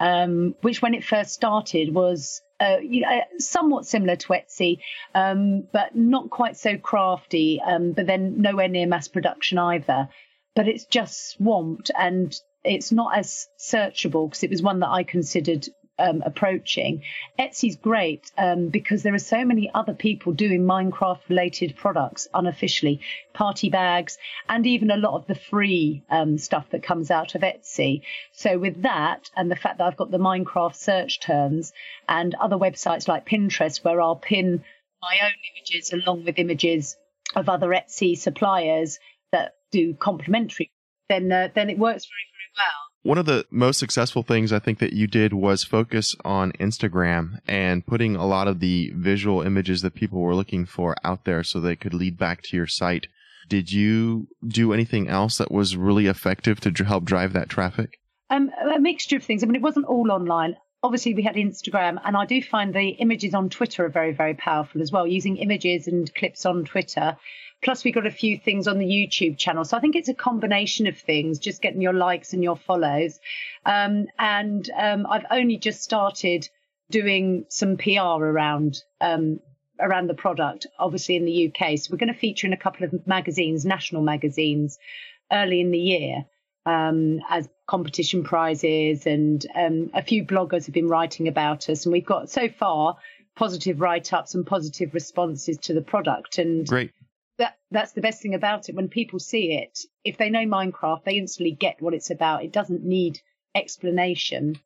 um, 0.00 0.54
which 0.62 0.82
when 0.82 0.94
it 0.94 1.04
first 1.04 1.32
started 1.32 1.94
was 1.94 2.42
uh, 2.60 2.78
you 2.82 3.02
know, 3.02 3.20
somewhat 3.38 3.86
similar 3.86 4.16
to 4.16 4.28
Etsy, 4.28 4.78
um, 5.14 5.68
but 5.72 5.94
not 5.94 6.30
quite 6.30 6.56
so 6.56 6.76
crafty. 6.76 7.60
Um, 7.64 7.92
but 7.92 8.06
then 8.06 8.40
nowhere 8.40 8.68
near 8.68 8.86
mass 8.86 9.06
production 9.06 9.58
either. 9.58 10.08
But 10.56 10.66
it's 10.66 10.84
just 10.84 11.30
swamped, 11.30 11.92
and 11.96 12.34
it's 12.64 12.92
not 12.92 13.16
as 13.16 13.48
searchable 13.58 14.28
because 14.28 14.42
it 14.42 14.50
was 14.50 14.62
one 14.62 14.80
that 14.80 14.88
I 14.88 15.04
considered 15.04 15.68
um, 15.98 16.22
approaching. 16.24 17.02
Etsy's 17.38 17.76
great 17.76 18.30
um, 18.38 18.68
because 18.68 19.02
there 19.02 19.14
are 19.14 19.18
so 19.18 19.44
many 19.44 19.70
other 19.72 19.94
people 19.94 20.32
doing 20.32 20.62
Minecraft 20.62 21.20
related 21.28 21.76
products 21.76 22.28
unofficially, 22.32 23.00
party 23.32 23.68
bags, 23.68 24.16
and 24.48 24.66
even 24.66 24.90
a 24.90 24.96
lot 24.96 25.14
of 25.14 25.26
the 25.26 25.34
free 25.34 26.04
um, 26.10 26.38
stuff 26.38 26.70
that 26.70 26.82
comes 26.82 27.10
out 27.10 27.34
of 27.34 27.42
Etsy. 27.42 28.02
So, 28.32 28.58
with 28.58 28.82
that, 28.82 29.30
and 29.36 29.50
the 29.50 29.56
fact 29.56 29.78
that 29.78 29.84
I've 29.84 29.96
got 29.96 30.10
the 30.10 30.18
Minecraft 30.18 30.76
search 30.76 31.20
terms 31.20 31.72
and 32.08 32.34
other 32.34 32.56
websites 32.56 33.08
like 33.08 33.28
Pinterest, 33.28 33.84
where 33.84 34.00
I'll 34.00 34.16
pin 34.16 34.62
my 35.02 35.16
own 35.22 35.32
images 35.56 35.92
along 35.92 36.24
with 36.24 36.38
images 36.38 36.96
of 37.34 37.48
other 37.48 37.68
Etsy 37.68 38.16
suppliers 38.16 38.98
that 39.32 39.54
do 39.70 39.94
complementary, 39.94 40.70
then 41.08 41.30
uh, 41.30 41.48
then 41.54 41.70
it 41.70 41.78
works 41.78 42.06
very 42.06 42.28
very 42.32 42.37
well. 42.58 42.88
One 43.02 43.18
of 43.18 43.26
the 43.26 43.46
most 43.50 43.78
successful 43.78 44.22
things 44.22 44.52
I 44.52 44.58
think 44.58 44.80
that 44.80 44.92
you 44.92 45.06
did 45.06 45.32
was 45.32 45.64
focus 45.64 46.14
on 46.24 46.52
Instagram 46.52 47.38
and 47.46 47.86
putting 47.86 48.16
a 48.16 48.26
lot 48.26 48.48
of 48.48 48.60
the 48.60 48.92
visual 48.94 49.40
images 49.42 49.82
that 49.82 49.94
people 49.94 50.20
were 50.20 50.34
looking 50.34 50.66
for 50.66 50.96
out 51.04 51.24
there 51.24 51.42
so 51.44 51.60
they 51.60 51.76
could 51.76 51.94
lead 51.94 52.18
back 52.18 52.42
to 52.42 52.56
your 52.56 52.66
site. 52.66 53.06
Did 53.48 53.72
you 53.72 54.28
do 54.46 54.72
anything 54.72 55.08
else 55.08 55.38
that 55.38 55.50
was 55.50 55.76
really 55.76 56.06
effective 56.06 56.60
to 56.60 56.84
help 56.84 57.04
drive 57.04 57.32
that 57.32 57.48
traffic? 57.48 57.98
Um, 58.30 58.50
a 58.74 58.78
mixture 58.78 59.16
of 59.16 59.24
things. 59.24 59.42
I 59.42 59.46
mean, 59.46 59.56
it 59.56 59.62
wasn't 59.62 59.86
all 59.86 60.10
online. 60.10 60.56
Obviously, 60.82 61.14
we 61.14 61.22
had 61.22 61.34
Instagram, 61.34 61.98
and 62.04 62.16
I 62.16 62.26
do 62.26 62.42
find 62.42 62.74
the 62.74 62.90
images 62.90 63.34
on 63.34 63.48
Twitter 63.48 63.86
are 63.86 63.88
very, 63.88 64.12
very 64.12 64.34
powerful 64.34 64.82
as 64.82 64.92
well. 64.92 65.06
Using 65.06 65.38
images 65.38 65.88
and 65.88 66.14
clips 66.14 66.44
on 66.44 66.64
Twitter 66.64 67.16
Plus, 67.62 67.84
we 67.84 67.90
got 67.90 68.06
a 68.06 68.10
few 68.10 68.38
things 68.38 68.68
on 68.68 68.78
the 68.78 68.86
YouTube 68.86 69.36
channel. 69.36 69.64
So 69.64 69.76
I 69.76 69.80
think 69.80 69.96
it's 69.96 70.08
a 70.08 70.14
combination 70.14 70.86
of 70.86 70.96
things, 70.96 71.38
just 71.38 71.60
getting 71.60 71.80
your 71.80 71.92
likes 71.92 72.32
and 72.32 72.42
your 72.42 72.56
follows. 72.56 73.18
Um, 73.66 74.06
and 74.18 74.68
um, 74.76 75.06
I've 75.08 75.26
only 75.30 75.56
just 75.56 75.82
started 75.82 76.48
doing 76.90 77.46
some 77.48 77.76
PR 77.76 78.22
around 78.22 78.82
um, 79.00 79.40
around 79.80 80.08
the 80.08 80.14
product, 80.14 80.66
obviously 80.78 81.16
in 81.16 81.24
the 81.24 81.48
UK. 81.48 81.78
So 81.78 81.92
we're 81.92 81.98
going 81.98 82.12
to 82.12 82.18
feature 82.18 82.46
in 82.46 82.52
a 82.52 82.56
couple 82.56 82.84
of 82.84 83.06
magazines, 83.06 83.64
national 83.64 84.02
magazines, 84.02 84.78
early 85.32 85.60
in 85.60 85.70
the 85.70 85.78
year. 85.78 86.24
Um, 86.66 87.20
as 87.30 87.48
competition 87.66 88.24
prizes, 88.24 89.06
and 89.06 89.44
um, 89.54 89.90
a 89.94 90.02
few 90.02 90.22
bloggers 90.22 90.66
have 90.66 90.74
been 90.74 90.88
writing 90.88 91.26
about 91.26 91.70
us, 91.70 91.86
and 91.86 91.94
we've 91.94 92.04
got 92.04 92.28
so 92.28 92.50
far 92.50 92.98
positive 93.36 93.80
write-ups 93.80 94.34
and 94.34 94.44
positive 94.44 94.92
responses 94.92 95.56
to 95.58 95.72
the 95.72 95.80
product. 95.80 96.36
And 96.36 96.66
great, 96.66 96.90
that 97.38 97.58
that's 97.70 97.92
the 97.92 98.00
best 98.00 98.20
thing 98.20 98.34
about 98.34 98.68
it. 98.68 98.74
When 98.74 98.88
people 98.88 99.18
see 99.18 99.52
it, 99.52 99.78
if 100.04 100.18
they 100.18 100.30
know 100.30 100.44
Minecraft, 100.44 101.04
they 101.04 101.16
instantly 101.16 101.52
get 101.52 101.80
what 101.80 101.94
it's 101.94 102.10
about. 102.10 102.44
It 102.44 102.52
doesn't 102.52 102.84
need 102.84 103.20
explanation. 103.54 104.56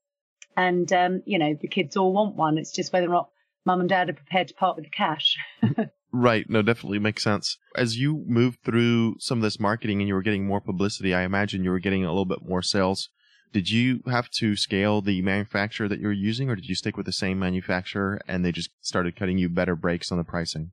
And 0.57 0.93
um, 0.93 1.23
you 1.27 1.39
know, 1.39 1.55
the 1.61 1.69
kids 1.69 1.97
all 1.97 2.13
want 2.13 2.37
one. 2.37 2.59
It's 2.59 2.73
just 2.73 2.93
whether 2.93 3.07
or 3.07 3.11
not 3.11 3.31
mum 3.65 3.81
and 3.81 3.89
dad 3.89 4.09
are 4.09 4.15
prepared 4.15 4.49
to 4.49 4.55
part 4.55 4.77
with 4.77 4.87
the 4.87 4.91
cash. 4.91 5.37
right. 6.13 6.49
No, 6.49 6.63
definitely 6.63 6.99
makes 6.99 7.23
sense. 7.23 7.59
As 7.77 7.99
you 7.99 8.25
moved 8.27 8.59
through 8.65 9.17
some 9.19 9.39
of 9.39 9.43
this 9.43 9.61
marketing 9.61 10.01
and 10.01 10.09
you 10.09 10.15
were 10.15 10.23
getting 10.23 10.47
more 10.47 10.61
publicity, 10.61 11.15
I 11.15 11.23
imagine 11.23 11.65
you 11.65 11.71
were 11.71 11.79
getting 11.79 12.05
a 12.05 12.11
little 12.11 12.25
bit 12.25 12.43
more 12.47 12.63
sales. 12.63 13.09
Did 13.53 13.71
you 13.71 14.03
have 14.07 14.31
to 14.31 14.57
scale 14.57 15.03
the 15.03 15.21
manufacturer 15.21 15.87
that 15.89 16.01
you 16.01 16.07
were 16.07 16.13
using, 16.13 16.49
or 16.49 16.57
did 16.57 16.71
you 16.71 16.75
stick 16.75 16.97
with 16.97 17.05
the 17.05 17.13
same 17.13 17.39
manufacturer 17.39 18.19
and 18.27 18.43
they 18.43 18.51
just 18.51 18.71
started 18.81 19.15
cutting 19.15 19.37
you 19.37 19.51
better 19.51 19.77
breaks 19.77 20.11
on 20.11 20.17
the 20.17 20.25
pricing? 20.25 20.73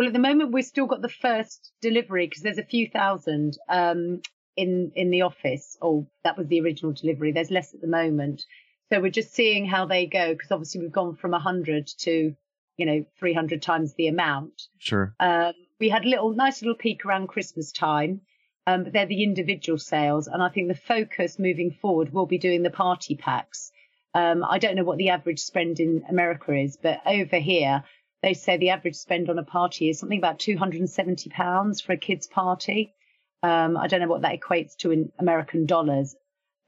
Well, 0.00 0.06
at 0.06 0.14
the 0.14 0.18
moment, 0.18 0.52
we've 0.52 0.64
still 0.64 0.86
got 0.86 1.02
the 1.02 1.10
first 1.10 1.72
delivery 1.82 2.26
because 2.26 2.42
there's 2.42 2.56
a 2.56 2.64
few 2.64 2.88
thousand 2.88 3.58
um, 3.68 4.22
in 4.56 4.92
in 4.94 5.10
the 5.10 5.20
office. 5.20 5.76
Or 5.82 6.06
that 6.24 6.38
was 6.38 6.46
the 6.46 6.62
original 6.62 6.92
delivery. 6.92 7.32
There's 7.32 7.50
less 7.50 7.74
at 7.74 7.82
the 7.82 7.86
moment, 7.86 8.46
so 8.88 8.98
we're 8.98 9.10
just 9.10 9.34
seeing 9.34 9.66
how 9.66 9.84
they 9.84 10.06
go 10.06 10.32
because 10.32 10.52
obviously 10.52 10.80
we've 10.80 10.90
gone 10.90 11.16
from 11.16 11.34
hundred 11.34 11.86
to 11.98 12.34
you 12.78 12.86
know 12.86 13.04
300 13.18 13.60
times 13.60 13.92
the 13.92 14.06
amount. 14.06 14.68
Sure. 14.78 15.14
Um, 15.20 15.52
we 15.78 15.90
had 15.90 16.06
a 16.06 16.08
little 16.08 16.32
nice 16.32 16.62
little 16.62 16.76
peak 16.76 17.04
around 17.04 17.26
Christmas 17.26 17.70
time. 17.70 18.22
Um, 18.66 18.84
but 18.84 18.94
they're 18.94 19.04
the 19.04 19.22
individual 19.22 19.78
sales, 19.78 20.28
and 20.28 20.42
I 20.42 20.48
think 20.48 20.68
the 20.68 20.74
focus 20.74 21.38
moving 21.38 21.72
forward 21.72 22.10
will 22.10 22.24
be 22.24 22.38
doing 22.38 22.62
the 22.62 22.70
party 22.70 23.16
packs. 23.16 23.70
Um, 24.14 24.44
I 24.44 24.58
don't 24.58 24.76
know 24.76 24.84
what 24.84 24.96
the 24.96 25.10
average 25.10 25.40
spend 25.40 25.78
in 25.78 26.04
America 26.08 26.54
is, 26.54 26.78
but 26.78 27.00
over 27.06 27.36
here 27.36 27.84
they 28.22 28.34
say 28.34 28.56
the 28.56 28.70
average 28.70 28.96
spend 28.96 29.30
on 29.30 29.38
a 29.38 29.44
party 29.44 29.88
is 29.88 29.98
something 29.98 30.18
about 30.18 30.38
£270 30.38 31.82
for 31.82 31.92
a 31.92 31.96
kid's 31.96 32.26
party. 32.26 32.94
Um, 33.42 33.76
I 33.76 33.86
don't 33.86 34.00
know 34.00 34.08
what 34.08 34.22
that 34.22 34.38
equates 34.38 34.76
to 34.78 34.90
in 34.90 35.12
American 35.18 35.66
dollars. 35.66 36.14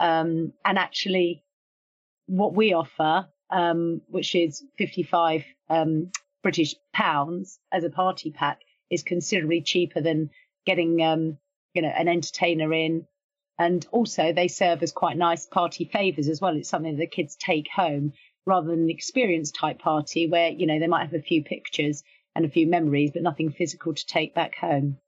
Um, 0.01 0.53
and 0.65 0.79
actually, 0.79 1.45
what 2.27 2.55
we 2.55 2.73
offer, 2.73 3.29
um, 3.51 4.01
which 4.09 4.35
is 4.35 4.65
55 4.79 5.45
um, 5.69 6.11
British 6.43 6.75
pounds 6.93 7.59
as 7.71 7.85
a 7.85 7.91
party 7.91 8.31
pack, 8.31 8.61
is 8.91 9.03
considerably 9.03 9.61
cheaper 9.61 10.01
than 10.01 10.31
getting, 10.65 11.03
um, 11.03 11.39
you 11.75 11.83
know, 11.83 11.89
an 11.89 12.09
entertainer 12.09 12.73
in. 12.73 13.07
And 13.59 13.87
also, 13.93 14.33
they 14.33 14.49
serve 14.49 14.83
as 14.83 14.93
quite 14.93 15.19
nice 15.19 15.45
party 15.45 15.85
favors 15.85 16.29
as 16.29 16.41
well. 16.41 16.57
It's 16.57 16.71
something 16.71 16.97
that 16.97 17.01
the 17.01 17.07
kids 17.07 17.37
take 17.37 17.69
home 17.71 18.15
rather 18.47 18.69
than 18.69 18.85
an 18.85 18.91
experience 18.91 19.51
type 19.51 19.79
party 19.79 20.27
where, 20.27 20.51
you 20.51 20.67
know, 20.67 20.79
they 20.79 20.87
might 20.87 21.05
have 21.05 21.15
a 21.15 21.23
few 21.23 21.43
pictures 21.43 22.03
and 22.35 22.45
a 22.45 22.51
few 22.51 22.67
memories, 22.67 23.11
but 23.13 23.23
nothing 23.23 23.51
physical 23.51 23.95
to 23.95 24.07
take 24.07 24.35
back 24.35 24.57
home. 24.57 24.99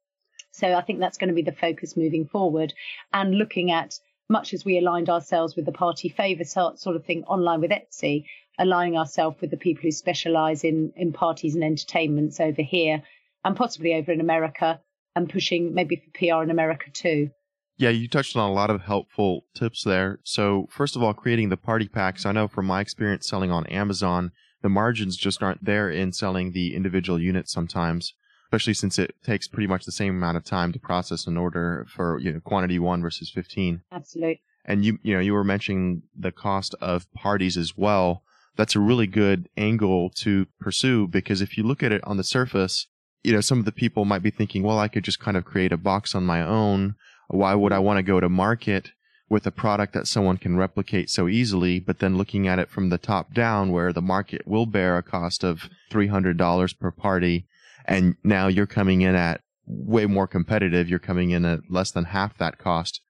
So 0.52 0.72
I 0.72 0.82
think 0.82 1.00
that's 1.00 1.18
going 1.18 1.28
to 1.28 1.34
be 1.34 1.42
the 1.42 1.52
focus 1.52 1.96
moving 1.96 2.26
forward 2.26 2.72
and 3.12 3.36
looking 3.36 3.70
at 3.70 3.98
much 4.28 4.54
as 4.54 4.64
we 4.64 4.78
aligned 4.78 5.10
ourselves 5.10 5.56
with 5.56 5.66
the 5.66 5.72
party 5.72 6.08
favour 6.08 6.44
sort 6.44 6.86
of 6.86 7.04
thing 7.04 7.24
online 7.24 7.60
with 7.60 7.72
Etsy, 7.72 8.24
aligning 8.58 8.96
ourselves 8.96 9.40
with 9.40 9.50
the 9.50 9.56
people 9.56 9.82
who 9.82 9.90
specialise 9.90 10.64
in, 10.64 10.92
in 10.96 11.12
parties 11.12 11.54
and 11.54 11.64
entertainments 11.64 12.40
over 12.40 12.62
here 12.62 13.02
and 13.44 13.56
possibly 13.56 13.94
over 13.94 14.12
in 14.12 14.20
America 14.20 14.80
and 15.16 15.28
pushing 15.28 15.74
maybe 15.74 15.96
for 15.96 16.10
PR 16.18 16.42
in 16.42 16.50
America 16.50 16.90
too. 16.90 17.30
Yeah, 17.76 17.90
you 17.90 18.08
touched 18.08 18.36
on 18.36 18.48
a 18.48 18.52
lot 18.52 18.70
of 18.70 18.82
helpful 18.82 19.46
tips 19.54 19.82
there. 19.82 20.20
So, 20.22 20.68
first 20.70 20.94
of 20.94 21.02
all, 21.02 21.12
creating 21.12 21.48
the 21.48 21.56
party 21.56 21.88
packs. 21.88 22.24
I 22.24 22.32
know 22.32 22.46
from 22.46 22.66
my 22.66 22.80
experience 22.80 23.26
selling 23.28 23.50
on 23.50 23.66
Amazon, 23.66 24.30
the 24.62 24.68
margins 24.68 25.16
just 25.16 25.42
aren't 25.42 25.64
there 25.64 25.90
in 25.90 26.12
selling 26.12 26.52
the 26.52 26.74
individual 26.74 27.20
units 27.20 27.52
sometimes, 27.52 28.14
especially 28.46 28.74
since 28.74 28.98
it 28.98 29.14
takes 29.24 29.48
pretty 29.48 29.66
much 29.66 29.84
the 29.84 29.92
same 29.92 30.16
amount 30.16 30.36
of 30.36 30.44
time 30.44 30.72
to 30.72 30.78
process 30.78 31.26
an 31.26 31.36
order 31.36 31.84
for, 31.88 32.18
you 32.20 32.32
know, 32.32 32.40
quantity 32.40 32.78
1 32.78 33.02
versus 33.02 33.30
15. 33.30 33.82
Absolutely. 33.90 34.40
And 34.64 34.84
you, 34.84 34.98
you 35.02 35.12
know, 35.12 35.20
you 35.20 35.34
were 35.34 35.44
mentioning 35.44 36.02
the 36.18 36.32
cost 36.32 36.74
of 36.80 37.12
parties 37.12 37.56
as 37.56 37.76
well. 37.76 38.22
That's 38.56 38.76
a 38.76 38.80
really 38.80 39.08
good 39.08 39.48
angle 39.56 40.10
to 40.16 40.46
pursue 40.60 41.08
because 41.08 41.42
if 41.42 41.58
you 41.58 41.64
look 41.64 41.82
at 41.82 41.92
it 41.92 42.02
on 42.04 42.16
the 42.16 42.24
surface, 42.24 42.86
you 43.24 43.32
know, 43.32 43.40
some 43.40 43.58
of 43.58 43.64
the 43.64 43.72
people 43.72 44.04
might 44.04 44.22
be 44.22 44.30
thinking, 44.30 44.62
well, 44.62 44.78
I 44.78 44.88
could 44.88 45.02
just 45.04 45.18
kind 45.18 45.36
of 45.36 45.44
create 45.44 45.72
a 45.72 45.76
box 45.76 46.14
on 46.14 46.24
my 46.24 46.40
own 46.40 46.94
why 47.34 47.54
would 47.54 47.72
I 47.72 47.78
want 47.78 47.98
to 47.98 48.02
go 48.02 48.20
to 48.20 48.28
market 48.28 48.92
with 49.28 49.46
a 49.46 49.50
product 49.50 49.94
that 49.94 50.06
someone 50.06 50.36
can 50.36 50.56
replicate 50.56 51.10
so 51.10 51.28
easily, 51.28 51.80
but 51.80 51.98
then 51.98 52.16
looking 52.16 52.46
at 52.46 52.58
it 52.58 52.70
from 52.70 52.90
the 52.90 52.98
top 52.98 53.34
down 53.34 53.72
where 53.72 53.92
the 53.92 54.02
market 54.02 54.46
will 54.46 54.66
bear 54.66 54.96
a 54.96 55.02
cost 55.02 55.42
of 55.42 55.68
$300 55.90 56.78
per 56.78 56.90
party 56.90 57.46
and 57.86 58.16
now 58.22 58.46
you're 58.46 58.66
coming 58.66 59.02
in 59.02 59.14
at 59.14 59.40
way 59.66 60.06
more 60.06 60.26
competitive. 60.26 60.88
You're 60.88 60.98
coming 60.98 61.30
in 61.30 61.44
at 61.44 61.60
less 61.68 61.90
than 61.90 62.04
half 62.04 62.36
that 62.38 62.58
cost. 62.58 63.00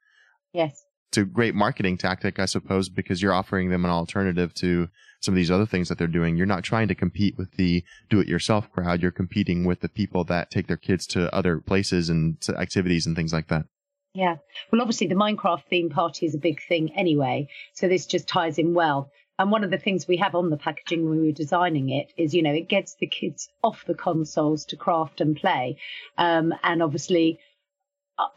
Yes. 0.52 0.84
It's 1.08 1.18
a 1.18 1.24
great 1.24 1.54
marketing 1.54 1.96
tactic, 1.96 2.38
I 2.38 2.46
suppose, 2.46 2.88
because 2.88 3.22
you're 3.22 3.32
offering 3.32 3.70
them 3.70 3.84
an 3.84 3.90
alternative 3.90 4.52
to 4.54 4.88
some 5.20 5.34
of 5.34 5.36
these 5.36 5.50
other 5.50 5.66
things 5.66 5.88
that 5.88 5.98
they're 5.98 6.06
doing. 6.08 6.36
You're 6.36 6.46
not 6.46 6.64
trying 6.64 6.88
to 6.88 6.94
compete 6.94 7.38
with 7.38 7.52
the 7.52 7.84
do 8.10 8.20
it 8.20 8.26
yourself 8.26 8.70
crowd. 8.72 9.00
You're 9.00 9.10
competing 9.10 9.64
with 9.64 9.80
the 9.80 9.88
people 9.88 10.24
that 10.24 10.50
take 10.50 10.66
their 10.66 10.76
kids 10.76 11.06
to 11.08 11.32
other 11.34 11.60
places 11.60 12.10
and 12.10 12.36
activities 12.48 13.06
and 13.06 13.14
things 13.14 13.32
like 13.32 13.48
that. 13.48 13.66
Yeah. 14.14 14.36
Well, 14.70 14.80
obviously, 14.80 15.08
the 15.08 15.16
Minecraft 15.16 15.64
theme 15.64 15.90
party 15.90 16.24
is 16.24 16.34
a 16.36 16.38
big 16.38 16.62
thing 16.62 16.92
anyway. 16.94 17.48
So 17.72 17.88
this 17.88 18.06
just 18.06 18.28
ties 18.28 18.58
in 18.58 18.72
well. 18.72 19.10
And 19.40 19.50
one 19.50 19.64
of 19.64 19.72
the 19.72 19.78
things 19.78 20.06
we 20.06 20.18
have 20.18 20.36
on 20.36 20.50
the 20.50 20.56
packaging 20.56 21.08
when 21.08 21.20
we 21.20 21.26
were 21.26 21.32
designing 21.32 21.90
it 21.90 22.12
is, 22.16 22.32
you 22.32 22.42
know, 22.42 22.52
it 22.52 22.68
gets 22.68 22.94
the 22.94 23.08
kids 23.08 23.48
off 23.64 23.84
the 23.84 23.94
consoles 23.94 24.66
to 24.66 24.76
craft 24.76 25.20
and 25.20 25.36
play. 25.36 25.78
Um, 26.16 26.54
and 26.62 26.80
obviously, 26.80 27.40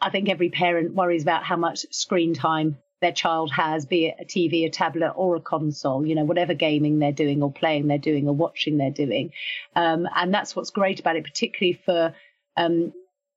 I 0.02 0.10
think 0.10 0.28
every 0.28 0.50
parent 0.50 0.96
worries 0.96 1.22
about 1.22 1.44
how 1.44 1.58
much 1.58 1.86
screen 1.92 2.34
time 2.34 2.80
their 3.00 3.12
child 3.12 3.52
has, 3.52 3.86
be 3.86 4.08
it 4.08 4.16
a 4.20 4.26
TV, 4.26 4.66
a 4.66 4.72
tablet, 4.72 5.12
or 5.12 5.36
a 5.36 5.42
console, 5.42 6.04
you 6.04 6.16
know, 6.16 6.26
whatever 6.26 6.56
gaming 6.56 6.98
they're 6.98 7.12
doing 7.12 7.44
or 7.44 7.52
playing 7.52 7.86
they're 7.86 8.00
doing 8.00 8.28
or 8.28 8.34
watching 8.34 8.78
they're 8.78 8.90
doing. 8.90 9.32
Um, 9.76 10.10
and 10.16 10.34
that's 10.34 10.56
what's 10.56 10.72
great 10.72 11.00
about 11.00 11.18
it, 11.18 11.24
particularly 11.24 11.80
for 11.86 12.16
um, 12.56 12.92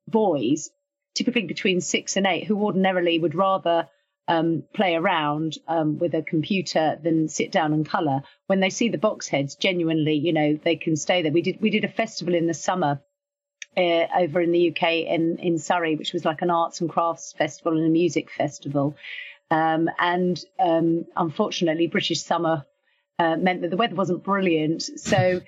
boys 0.09 0.71
typically 1.15 1.45
between 1.45 1.81
six 1.81 2.17
and 2.17 2.27
eight, 2.27 2.45
who 2.45 2.63
ordinarily 2.63 3.19
would 3.19 3.35
rather 3.35 3.89
um, 4.29 4.63
play 4.75 4.95
around 4.95 5.59
um, 5.67 5.99
with 5.99 6.15
a 6.15 6.23
computer 6.23 6.99
than 7.03 7.29
sit 7.29 7.51
down 7.51 7.73
and 7.73 7.89
colour. 7.89 8.23
When 8.47 8.61
they 8.61 8.71
see 8.71 8.89
the 8.89 8.99
box 8.99 9.29
heads, 9.29 9.57
genuinely, 9.57 10.15
you 10.15 10.33
know, 10.33 10.59
they 10.63 10.77
can 10.77 10.97
stay 10.97 11.23
there. 11.23 11.33
We 11.33 11.43
did 11.43 11.61
we 11.61 11.71
did 11.71 11.85
a 11.85 11.89
festival 11.89 12.35
in 12.35 12.47
the 12.47 12.55
summer 12.55 13.01
uh, 13.77 14.07
over 14.17 14.41
in 14.41 14.53
the 14.53 14.71
UK 14.71 14.83
in 15.09 15.39
in 15.39 15.59
Surrey, 15.59 15.97
which 15.97 16.13
was 16.13 16.25
like 16.25 16.43
an 16.43 16.51
arts 16.51 16.81
and 16.81 16.89
crafts 16.89 17.33
festival 17.33 17.77
and 17.77 17.87
a 17.87 17.91
music 17.91 18.31
festival. 18.31 18.97
Um, 19.51 19.91
and 19.99 20.41
um, 20.61 21.07
unfortunately, 21.17 21.89
British 21.89 22.23
Summer 22.23 22.65
uh, 23.19 23.37
meant 23.37 23.63
that 23.63 23.71
the 23.71 23.77
weather 23.77 23.97
wasn't 23.97 24.23
brilliant. 24.23 24.83
So 24.83 25.41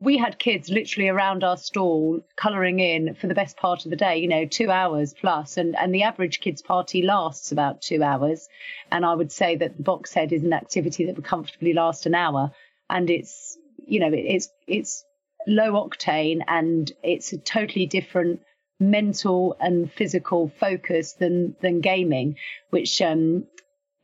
we 0.00 0.18
had 0.18 0.38
kids 0.38 0.68
literally 0.68 1.08
around 1.08 1.42
our 1.42 1.56
stall 1.56 2.20
colouring 2.36 2.80
in 2.80 3.14
for 3.14 3.26
the 3.26 3.34
best 3.34 3.56
part 3.56 3.84
of 3.84 3.90
the 3.90 3.96
day, 3.96 4.18
you 4.18 4.28
know, 4.28 4.44
two 4.44 4.70
hours 4.70 5.14
plus, 5.14 5.56
and 5.56 5.74
and 5.76 5.94
the 5.94 6.02
average 6.02 6.40
kids 6.40 6.62
party 6.62 7.02
lasts 7.02 7.52
about 7.52 7.80
two 7.80 8.02
hours, 8.02 8.48
and 8.90 9.06
I 9.06 9.14
would 9.14 9.32
say 9.32 9.56
that 9.56 9.76
the 9.76 9.82
box 9.82 10.12
head 10.12 10.32
is 10.32 10.44
an 10.44 10.52
activity 10.52 11.06
that 11.06 11.16
would 11.16 11.24
comfortably 11.24 11.72
last 11.72 12.06
an 12.06 12.14
hour, 12.14 12.52
and 12.90 13.08
it's 13.08 13.56
you 13.86 14.00
know 14.00 14.10
it's 14.12 14.48
it's 14.66 15.04
low 15.46 15.72
octane 15.72 16.40
and 16.48 16.90
it's 17.02 17.32
a 17.32 17.38
totally 17.38 17.86
different 17.86 18.40
mental 18.78 19.56
and 19.60 19.90
physical 19.90 20.52
focus 20.60 21.14
than 21.14 21.56
than 21.62 21.80
gaming, 21.80 22.36
which 22.70 23.00
um, 23.00 23.46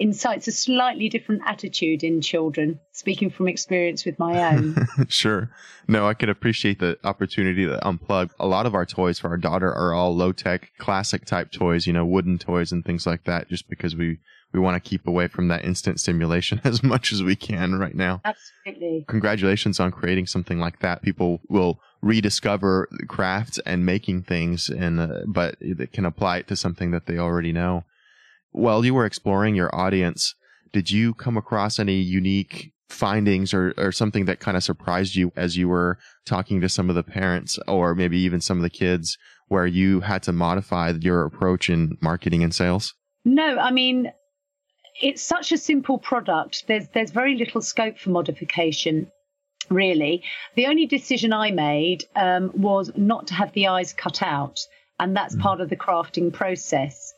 incites 0.02 0.48
a 0.48 0.52
slightly 0.52 1.08
different 1.08 1.42
attitude 1.46 2.02
in 2.02 2.20
children, 2.20 2.80
speaking 2.90 3.30
from 3.30 3.46
experience 3.46 4.04
with 4.04 4.18
my 4.18 4.52
own. 4.52 4.74
sure. 5.08 5.48
No, 5.86 6.08
I 6.08 6.14
can 6.14 6.28
appreciate 6.28 6.80
the 6.80 6.98
opportunity 7.04 7.64
to 7.66 7.78
unplug. 7.84 8.30
A 8.40 8.46
lot 8.48 8.66
of 8.66 8.74
our 8.74 8.84
toys 8.84 9.20
for 9.20 9.28
our 9.28 9.36
daughter 9.36 9.72
are 9.72 9.94
all 9.94 10.14
low 10.14 10.32
tech, 10.32 10.72
classic 10.78 11.24
type 11.24 11.52
toys, 11.52 11.86
you 11.86 11.92
know, 11.92 12.04
wooden 12.04 12.36
toys 12.36 12.72
and 12.72 12.84
things 12.84 13.06
like 13.06 13.22
that, 13.24 13.48
just 13.48 13.68
because 13.68 13.94
we, 13.94 14.18
we 14.52 14.58
want 14.58 14.74
to 14.74 14.88
keep 14.88 15.06
away 15.06 15.28
from 15.28 15.46
that 15.48 15.64
instant 15.64 16.00
stimulation 16.00 16.60
as 16.64 16.82
much 16.82 17.12
as 17.12 17.22
we 17.22 17.36
can 17.36 17.76
right 17.76 17.94
now. 17.94 18.20
Absolutely. 18.24 19.04
Congratulations 19.06 19.78
on 19.78 19.92
creating 19.92 20.26
something 20.26 20.58
like 20.58 20.80
that. 20.80 21.02
People 21.02 21.40
will 21.48 21.78
rediscover 22.02 22.88
crafts 23.06 23.60
and 23.64 23.86
making 23.86 24.24
things 24.24 24.68
and 24.68 24.98
uh, 24.98 25.20
but 25.28 25.54
it 25.60 25.92
can 25.92 26.04
apply 26.04 26.38
it 26.38 26.48
to 26.48 26.56
something 26.56 26.90
that 26.90 27.06
they 27.06 27.16
already 27.16 27.52
know 27.52 27.84
while 28.52 28.84
you 28.84 28.94
were 28.94 29.06
exploring 29.06 29.54
your 29.54 29.74
audience, 29.74 30.34
did 30.72 30.90
you 30.90 31.14
come 31.14 31.36
across 31.36 31.78
any 31.78 31.96
unique 31.96 32.72
findings 32.88 33.52
or, 33.54 33.74
or 33.76 33.90
something 33.90 34.26
that 34.26 34.40
kind 34.40 34.56
of 34.56 34.62
surprised 34.62 35.16
you 35.16 35.32
as 35.36 35.56
you 35.56 35.68
were 35.68 35.98
talking 36.26 36.60
to 36.60 36.68
some 36.68 36.88
of 36.88 36.94
the 36.94 37.02
parents 37.02 37.58
or 37.66 37.94
maybe 37.94 38.18
even 38.18 38.40
some 38.40 38.58
of 38.58 38.62
the 38.62 38.70
kids 38.70 39.16
where 39.48 39.66
you 39.66 40.00
had 40.00 40.22
to 40.22 40.32
modify 40.32 40.92
your 41.00 41.24
approach 41.24 41.68
in 41.68 41.96
marketing 42.00 42.42
and 42.42 42.54
sales? 42.54 42.94
No, 43.24 43.58
I 43.58 43.70
mean, 43.70 44.12
it's 45.00 45.22
such 45.22 45.52
a 45.52 45.58
simple 45.58 45.98
product. 45.98 46.64
There's 46.68 46.88
there's 46.88 47.10
very 47.10 47.36
little 47.36 47.62
scope 47.62 47.98
for 47.98 48.10
modification, 48.10 49.10
really. 49.70 50.22
The 50.54 50.66
only 50.66 50.86
decision 50.86 51.32
I 51.32 51.50
made 51.50 52.04
um, 52.14 52.50
was 52.54 52.90
not 52.96 53.28
to 53.28 53.34
have 53.34 53.52
the 53.52 53.68
eyes 53.68 53.92
cut 53.92 54.22
out, 54.22 54.58
and 54.98 55.16
that's 55.16 55.36
mm. 55.36 55.40
part 55.40 55.60
of 55.60 55.70
the 55.70 55.76
crafting 55.76 56.32
process. 56.32 57.11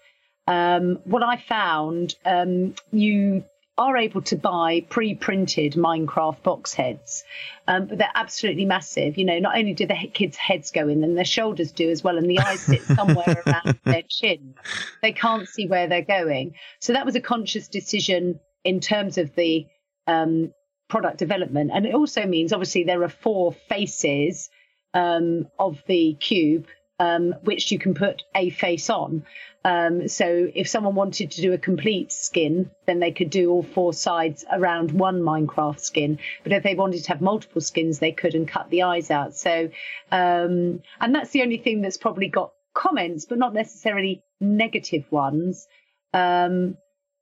Um, 0.46 1.00
what 1.04 1.22
I 1.22 1.36
found, 1.36 2.14
um, 2.24 2.74
you 2.92 3.44
are 3.76 3.96
able 3.96 4.22
to 4.22 4.36
buy 4.36 4.84
pre-printed 4.88 5.72
Minecraft 5.72 6.42
box 6.42 6.74
heads, 6.74 7.24
um, 7.66 7.86
but 7.86 7.98
they're 7.98 8.10
absolutely 8.14 8.66
massive. 8.66 9.18
You 9.18 9.24
know, 9.24 9.38
not 9.40 9.56
only 9.56 9.74
do 9.74 9.86
the 9.86 9.96
kids' 10.12 10.36
heads 10.36 10.70
go 10.70 10.88
in, 10.88 11.02
and 11.02 11.16
their 11.16 11.24
shoulders 11.24 11.72
do 11.72 11.90
as 11.90 12.04
well, 12.04 12.16
and 12.16 12.30
the 12.30 12.38
eyes 12.38 12.60
sit 12.60 12.82
somewhere 12.82 13.42
around 13.46 13.78
their 13.84 14.02
chin. 14.08 14.54
They 15.02 15.12
can't 15.12 15.48
see 15.48 15.66
where 15.66 15.88
they're 15.88 16.02
going. 16.02 16.54
So 16.78 16.92
that 16.92 17.04
was 17.04 17.16
a 17.16 17.20
conscious 17.20 17.66
decision 17.66 18.38
in 18.62 18.80
terms 18.80 19.18
of 19.18 19.34
the 19.34 19.66
um, 20.06 20.52
product 20.88 21.18
development, 21.18 21.72
and 21.74 21.84
it 21.84 21.94
also 21.94 22.26
means 22.26 22.52
obviously 22.52 22.84
there 22.84 23.02
are 23.02 23.08
four 23.08 23.52
faces 23.52 24.50
um, 24.92 25.48
of 25.58 25.82
the 25.88 26.14
cube 26.14 26.68
um, 26.98 27.34
which 27.42 27.72
you 27.72 27.78
can 27.78 27.94
put 27.94 28.22
a 28.34 28.50
face 28.50 28.90
on. 28.90 29.24
Um, 29.64 30.08
so 30.08 30.50
if 30.54 30.68
someone 30.68 30.94
wanted 30.94 31.30
to 31.32 31.40
do 31.40 31.54
a 31.54 31.58
complete 31.58 32.12
skin, 32.12 32.70
then 32.86 33.00
they 33.00 33.12
could 33.12 33.30
do 33.30 33.50
all 33.50 33.62
four 33.62 33.94
sides 33.94 34.44
around 34.52 34.92
one 34.92 35.22
Minecraft 35.22 35.80
skin. 35.80 36.18
But 36.42 36.52
if 36.52 36.62
they 36.62 36.74
wanted 36.74 37.02
to 37.04 37.08
have 37.08 37.22
multiple 37.22 37.62
skins, 37.62 37.98
they 37.98 38.12
could 38.12 38.34
and 38.34 38.46
cut 38.46 38.68
the 38.68 38.82
eyes 38.82 39.10
out. 39.10 39.34
So, 39.34 39.70
um, 40.12 40.82
and 41.00 41.14
that's 41.14 41.30
the 41.30 41.42
only 41.42 41.58
thing 41.58 41.80
that's 41.80 41.96
probably 41.96 42.28
got 42.28 42.52
comments, 42.74 43.24
but 43.24 43.38
not 43.38 43.54
necessarily 43.54 44.22
negative 44.40 45.10
ones. 45.10 45.66
Um, 46.12 46.76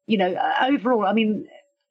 you 0.07 0.19
know, 0.19 0.37
overall, 0.61 1.07
I 1.07 1.13
mean, 1.13 1.47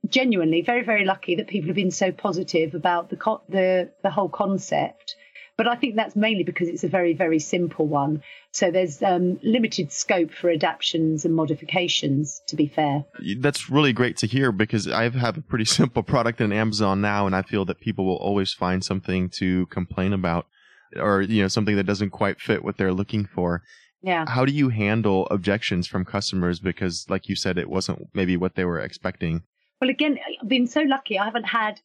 genuinely 0.08 0.62
very, 0.62 0.84
very 0.84 1.06
lucky 1.06 1.36
that 1.36 1.48
people 1.48 1.68
have 1.68 1.76
been 1.76 1.92
so 1.92 2.12
positive 2.12 2.76
about 2.76 3.10
the 3.10 3.16
co- 3.16 3.44
the 3.48 3.92
the 4.04 4.10
whole 4.10 4.30
concept. 4.30 5.16
But 5.62 5.68
I 5.68 5.76
think 5.76 5.96
that's 5.96 6.16
mainly 6.16 6.44
because 6.44 6.68
it's 6.68 6.84
a 6.84 6.88
very, 6.88 7.14
very 7.14 7.38
simple 7.38 7.86
one. 7.86 8.24
So 8.50 8.72
there's 8.72 9.00
um, 9.04 9.40
limited 9.44 9.92
scope 9.92 10.32
for 10.32 10.50
adaptations 10.50 11.24
and 11.24 11.36
modifications, 11.36 12.42
to 12.48 12.56
be 12.56 12.66
fair. 12.66 13.06
That's 13.38 13.70
really 13.70 13.94
great 13.94 14.18
to 14.18 14.26
hear 14.26 14.52
because 14.52 14.88
I 14.88 15.08
have 15.08 15.38
a 15.38 15.42
pretty 15.42 15.66
simple 15.80 16.02
product 16.02 16.42
in 16.42 16.52
Amazon 16.52 17.00
now, 17.00 17.28
and 17.28 17.36
I 17.36 17.44
feel 17.44 17.64
that 17.66 17.80
people 17.80 18.06
will 18.06 18.16
always 18.16 18.52
find 18.52 18.84
something 18.84 19.30
to 19.34 19.68
complain 19.68 20.14
about 20.14 20.48
or, 20.96 21.22
you 21.22 21.44
know, 21.44 21.48
something 21.48 21.76
that 21.76 21.86
doesn't 21.86 22.10
quite 22.10 22.42
fit 22.42 22.64
what 22.64 22.78
they're 22.78 22.92
looking 22.92 23.26
for. 23.26 23.62
Yeah. 24.02 24.26
How 24.28 24.46
do 24.46 24.54
you 24.54 24.70
handle 24.70 25.28
objections 25.30 25.86
from 25.86 26.06
customers 26.06 26.60
because, 26.60 27.06
like 27.08 27.30
you 27.30 27.36
said, 27.36 27.60
it 27.60 27.70
wasn't 27.70 28.10
maybe 28.16 28.36
what 28.36 28.56
they 28.56 28.66
were 28.66 28.80
expecting? 28.80 29.44
Well, 29.80 29.92
again, 29.92 30.18
I've 30.42 30.50
been 30.50 30.66
so 30.66 30.82
lucky. 30.82 31.20
I 31.20 31.26
haven't 31.26 31.44
had 31.44 31.82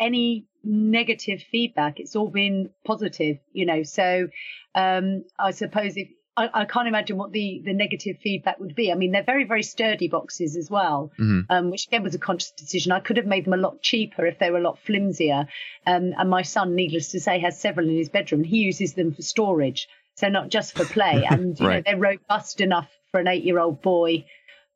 any 0.00 0.46
negative 0.64 1.42
feedback. 1.50 2.00
It's 2.00 2.16
all 2.16 2.28
been 2.28 2.70
positive, 2.84 3.38
you 3.52 3.66
know. 3.66 3.82
So 3.82 4.28
um, 4.74 5.24
I 5.38 5.52
suppose 5.52 5.96
if 5.96 6.08
I, 6.36 6.50
I, 6.54 6.64
can't 6.66 6.86
imagine 6.86 7.16
what 7.16 7.32
the 7.32 7.62
the 7.64 7.74
negative 7.74 8.18
feedback 8.22 8.60
would 8.60 8.74
be. 8.74 8.92
I 8.92 8.94
mean, 8.94 9.10
they're 9.10 9.24
very 9.24 9.44
very 9.44 9.64
sturdy 9.64 10.08
boxes 10.08 10.56
as 10.56 10.70
well, 10.70 11.10
mm-hmm. 11.18 11.40
um, 11.50 11.70
which 11.70 11.88
again 11.88 12.04
was 12.04 12.14
a 12.14 12.18
conscious 12.18 12.52
decision. 12.52 12.92
I 12.92 13.00
could 13.00 13.16
have 13.16 13.26
made 13.26 13.44
them 13.44 13.54
a 13.54 13.58
lot 13.58 13.82
cheaper 13.82 14.24
if 14.24 14.38
they 14.38 14.50
were 14.50 14.58
a 14.58 14.62
lot 14.62 14.78
flimsier. 14.86 15.48
Um, 15.86 16.14
and 16.16 16.30
my 16.30 16.42
son, 16.42 16.76
needless 16.76 17.10
to 17.12 17.20
say, 17.20 17.40
has 17.40 17.60
several 17.60 17.88
in 17.88 17.96
his 17.96 18.08
bedroom. 18.08 18.44
He 18.44 18.58
uses 18.58 18.94
them 18.94 19.12
for 19.12 19.22
storage, 19.22 19.88
so 20.14 20.28
not 20.28 20.48
just 20.48 20.76
for 20.76 20.84
play. 20.84 21.26
And 21.30 21.58
you 21.58 21.66
right. 21.66 21.76
know, 21.76 21.82
they're 21.84 22.00
robust 22.00 22.60
enough 22.60 22.88
for 23.10 23.20
an 23.20 23.28
eight 23.28 23.42
year 23.42 23.58
old 23.58 23.82
boy 23.82 24.24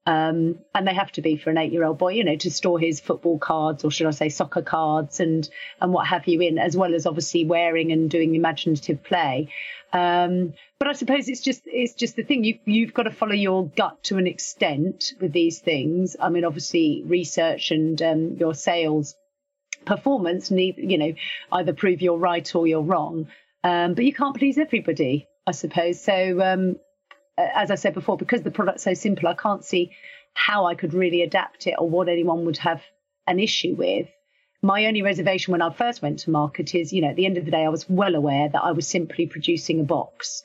um, 0.05 0.59
and 0.75 0.87
they 0.87 0.95
have 0.95 1.13
to 1.13 1.23
be 1.23 1.37
for 1.37 1.51
an 1.51 1.59
eight-year-old 1.59 1.99
boy, 1.99 2.13
you 2.15 2.25
know, 2.25 2.37
to 2.37 2.51
store 2.51 2.79
his 2.81 3.01
football 3.01 3.39
cards 3.39 3.85
or 3.85 3.91
should 3.91 4.09
I 4.09 4.11
say 4.11 4.29
soccer 4.29 4.63
cards 4.63 5.21
and 5.21 5.49
and 5.81 5.93
what 5.93 6.07
have 6.09 6.27
you 6.27 6.41
in, 6.41 6.59
as 6.59 6.77
well 6.77 6.95
as 6.95 7.07
obviously 7.07 7.45
wearing 7.45 7.93
and 7.93 8.11
doing 8.11 8.35
imaginative 8.35 9.05
play. 9.05 9.49
Um, 9.93 10.55
but 10.79 10.89
I 10.89 10.95
suppose 10.95 11.29
it's 11.29 11.41
just 11.41 11.63
it's 11.67 11.95
just 11.95 12.17
the 12.17 12.25
thing 12.25 12.43
you 12.43 12.59
you've 12.65 12.95
got 12.95 13.05
to 13.05 13.13
follow 13.13 13.35
your 13.35 13.69
gut 13.69 14.03
to 14.05 14.19
an 14.19 14.27
extent 14.27 15.13
with 15.21 15.33
these 15.33 15.61
things. 15.61 16.17
I 16.19 16.31
mean, 16.31 16.45
obviously 16.45 17.03
research 17.07 17.71
and 17.71 18.01
um, 18.03 18.37
your 18.39 18.55
sales 18.55 19.15
performance 19.85 20.51
need 20.51 20.77
you 20.79 20.99
know 20.99 21.13
either 21.53 21.73
prove 21.73 22.03
you're 22.03 22.19
right 22.19 22.55
or 22.55 22.67
you're 22.67 22.83
wrong. 22.83 23.29
Um, 23.63 23.95
but 23.95 24.05
you 24.05 24.13
can't 24.13 24.37
please 24.37 24.59
everybody, 24.59 25.29
I 25.47 25.53
suppose. 25.53 26.01
So 26.01 26.41
um, 26.41 26.77
as 27.39 27.71
I 27.71 27.77
said 27.77 27.95
before, 27.95 28.17
because 28.17 28.43
the 28.43 28.51
product's 28.51 28.83
so 28.83 28.95
simple, 28.95 29.29
I 29.29 29.35
can't 29.35 29.65
see 29.65 29.93
how 30.35 30.67
I 30.67 30.75
could 30.75 30.95
really 30.95 31.23
adapt 31.23 31.67
it 31.67 31.75
or 31.79 31.89
what 31.89 32.09
anyone 32.09 32.45
would 32.45 32.59
have 32.59 32.83
an 33.27 33.39
issue 33.39 33.75
with. 33.75 34.09
My 34.63 34.87
only 34.87 35.03
reservation 35.03 35.53
when 35.53 35.63
I 35.63 35.71
first 35.71 36.03
went 36.03 36.21
to 36.21 36.31
market 36.31 36.75
is, 36.75 36.93
you 36.93 37.03
know, 37.03 37.09
at 37.09 37.17
the 37.17 37.27
end 37.27 37.37
of 37.37 37.45
the 37.45 37.51
day, 37.51 37.65
I 37.65 37.69
was 37.69 37.89
well 37.89 38.15
aware 38.15 38.49
that 38.49 38.63
I 38.63 38.73
was 38.73 38.87
simply 38.87 39.27
producing 39.27 39.81
a 39.81 39.85
box, 39.85 40.43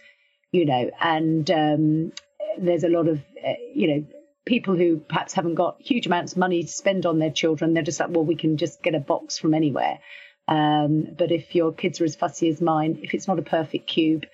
you 0.52 0.66
know, 0.66 0.90
and 1.00 1.50
um, 1.52 2.12
there's 2.58 2.84
a 2.84 2.90
lot 2.90 3.08
of, 3.08 3.20
uh, 3.46 3.54
you 3.74 3.88
know, 3.88 4.06
people 4.46 4.76
who 4.76 4.98
perhaps 4.98 5.34
haven't 5.34 5.56
got 5.56 5.80
huge 5.80 6.08
amounts 6.08 6.32
of 6.32 6.38
money 6.40 6.64
to 6.64 6.70
spend 6.70 7.06
on 7.06 7.20
their 7.20 7.30
children. 7.30 7.74
They're 7.74 7.84
just 7.84 8.00
like, 8.00 8.10
well, 8.10 8.26
we 8.26 8.36
can 8.36 8.58
just 8.58 8.82
get 8.82 8.96
a 8.96 9.00
box 9.00 9.38
from 9.38 9.54
anywhere. 9.54 10.00
Um, 10.48 11.10
but 11.18 11.32
if 11.32 11.54
your 11.54 11.74
kids 11.74 12.02
are 12.02 12.06
as 12.06 12.16
fussy 12.16 12.50
as 12.50 12.62
mine, 12.62 13.00
if 13.04 13.14
it's 13.14 13.28
not 13.28 13.40
a 13.40 13.44
perfect 13.44 13.88
cube, 13.88 14.26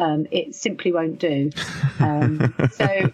um, 0.00 0.26
it 0.30 0.54
simply 0.54 0.92
won't 0.92 1.18
do. 1.18 1.50
Um, 1.98 2.54
so, 2.72 3.12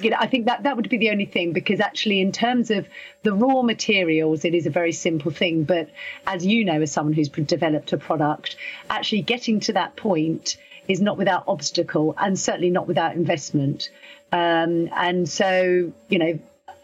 you 0.00 0.10
know, 0.10 0.18
I 0.20 0.26
think 0.26 0.46
that 0.46 0.64
that 0.64 0.76
would 0.76 0.88
be 0.88 0.98
the 0.98 1.10
only 1.10 1.24
thing 1.24 1.52
because 1.52 1.80
actually, 1.80 2.20
in 2.20 2.32
terms 2.32 2.70
of 2.70 2.86
the 3.22 3.32
raw 3.32 3.62
materials, 3.62 4.44
it 4.44 4.54
is 4.54 4.66
a 4.66 4.70
very 4.70 4.92
simple 4.92 5.32
thing. 5.32 5.64
But 5.64 5.88
as 6.26 6.44
you 6.44 6.64
know, 6.64 6.82
as 6.82 6.92
someone 6.92 7.14
who's 7.14 7.30
developed 7.30 7.92
a 7.94 7.98
product, 7.98 8.56
actually 8.90 9.22
getting 9.22 9.60
to 9.60 9.72
that 9.72 9.96
point 9.96 10.58
is 10.86 11.00
not 11.00 11.16
without 11.16 11.44
obstacle 11.48 12.14
and 12.18 12.38
certainly 12.38 12.70
not 12.70 12.86
without 12.86 13.14
investment. 13.14 13.90
Um, 14.30 14.90
and 14.94 15.26
so, 15.28 15.92
you 16.08 16.18
know, 16.18 16.38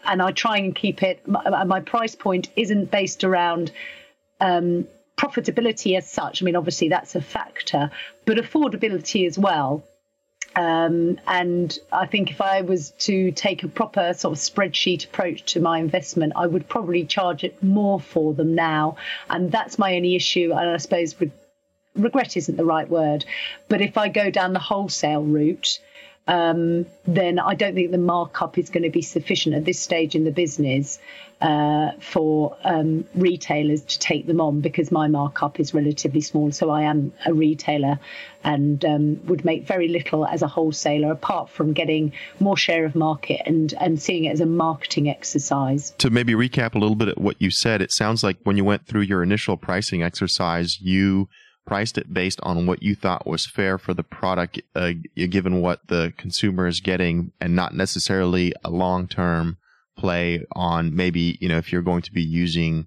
and 0.05 0.21
I 0.21 0.31
try 0.31 0.57
and 0.57 0.75
keep 0.75 1.03
it. 1.03 1.27
My, 1.27 1.63
my 1.63 1.81
price 1.81 2.15
point 2.15 2.49
isn't 2.55 2.89
based 2.91 3.23
around 3.23 3.71
um, 4.39 4.87
profitability 5.17 5.97
as 5.97 6.09
such, 6.09 6.41
I 6.41 6.45
mean, 6.45 6.55
obviously 6.55 6.89
that's 6.89 7.15
a 7.15 7.21
factor, 7.21 7.91
but 8.25 8.37
affordability 8.37 9.27
as 9.27 9.37
well. 9.37 9.83
Um, 10.55 11.19
and 11.27 11.77
I 11.91 12.05
think 12.05 12.31
if 12.31 12.39
I 12.39 12.61
was 12.61 12.91
to 12.99 13.31
take 13.31 13.63
a 13.63 13.67
proper 13.67 14.13
sort 14.13 14.37
of 14.37 14.39
spreadsheet 14.39 15.05
approach 15.05 15.53
to 15.53 15.59
my 15.59 15.79
investment, 15.79 16.33
I 16.35 16.47
would 16.47 16.69
probably 16.69 17.05
charge 17.05 17.43
it 17.43 17.61
more 17.61 17.99
for 17.99 18.33
them 18.33 18.55
now. 18.55 18.95
And 19.29 19.51
that's 19.51 19.77
my 19.77 19.95
only 19.95 20.15
issue. 20.15 20.53
And 20.53 20.69
I 20.69 20.77
suppose 20.77 21.19
re- 21.19 21.31
regret 21.95 22.37
isn't 22.37 22.55
the 22.55 22.63
right 22.63 22.89
word. 22.89 23.25
But 23.67 23.81
if 23.81 23.97
I 23.97 24.07
go 24.07 24.29
down 24.29 24.53
the 24.53 24.59
wholesale 24.59 25.23
route, 25.23 25.79
um, 26.27 26.85
then 27.05 27.37
I 27.37 27.53
don't 27.53 27.75
think 27.75 27.91
the 27.91 27.97
markup 27.97 28.57
is 28.57 28.69
going 28.69 28.83
to 28.83 28.89
be 28.89 29.03
sufficient 29.03 29.55
at 29.55 29.65
this 29.65 29.79
stage 29.79 30.15
in 30.15 30.23
the 30.23 30.31
business 30.31 30.99
uh, 31.41 31.91
for 31.99 32.57
um, 32.63 33.05
retailers 33.13 33.81
to 33.81 33.99
take 33.99 34.25
them 34.25 34.41
on 34.41 34.61
because 34.61 34.91
my 34.91 35.07
markup 35.07 35.59
is 35.59 35.73
relatively 35.73 36.21
small. 36.21 36.51
So 36.51 36.71
I 36.71 36.83
am 36.83 37.13
a 37.25 37.33
retailer 37.33 37.99
and 38.43 38.83
um, 38.85 39.25
would 39.27 39.45
make 39.45 39.67
very 39.67 39.87
little 39.87 40.25
as 40.25 40.41
a 40.41 40.47
wholesaler 40.47 41.11
apart 41.11 41.49
from 41.49 41.73
getting 41.73 42.13
more 42.39 42.57
share 42.57 42.85
of 42.85 42.95
market 42.95 43.41
and, 43.45 43.73
and 43.79 44.01
seeing 44.01 44.25
it 44.25 44.31
as 44.31 44.41
a 44.41 44.45
marketing 44.45 45.09
exercise. 45.09 45.91
To 45.99 46.09
maybe 46.09 46.33
recap 46.33 46.73
a 46.73 46.79
little 46.79 46.95
bit 46.95 47.09
of 47.09 47.17
what 47.17 47.39
you 47.39 47.51
said, 47.51 47.81
it 47.81 47.91
sounds 47.91 48.23
like 48.23 48.37
when 48.43 48.57
you 48.57 48.63
went 48.63 48.87
through 48.87 49.01
your 49.01 49.21
initial 49.21 49.57
pricing 49.57 50.01
exercise, 50.01 50.81
you 50.81 51.27
priced 51.65 51.97
it 51.97 52.13
based 52.13 52.39
on 52.43 52.65
what 52.65 52.83
you 52.83 52.95
thought 52.95 53.25
was 53.25 53.45
fair 53.45 53.77
for 53.77 53.93
the 53.93 54.03
product, 54.03 54.61
uh, 54.75 54.91
given 55.15 55.61
what 55.61 55.87
the 55.87 56.13
consumer 56.17 56.67
is 56.67 56.79
getting, 56.79 57.31
and 57.41 57.55
not 57.55 57.73
necessarily 57.73 58.53
a 58.63 58.69
long 58.69 59.07
term 59.07 59.57
play 59.97 60.45
on 60.51 60.93
maybe 60.95 61.37
you 61.39 61.47
know 61.47 61.57
if 61.57 61.71
you're 61.71 61.81
going 61.81 62.01
to 62.01 62.11
be 62.11 62.21
using 62.21 62.85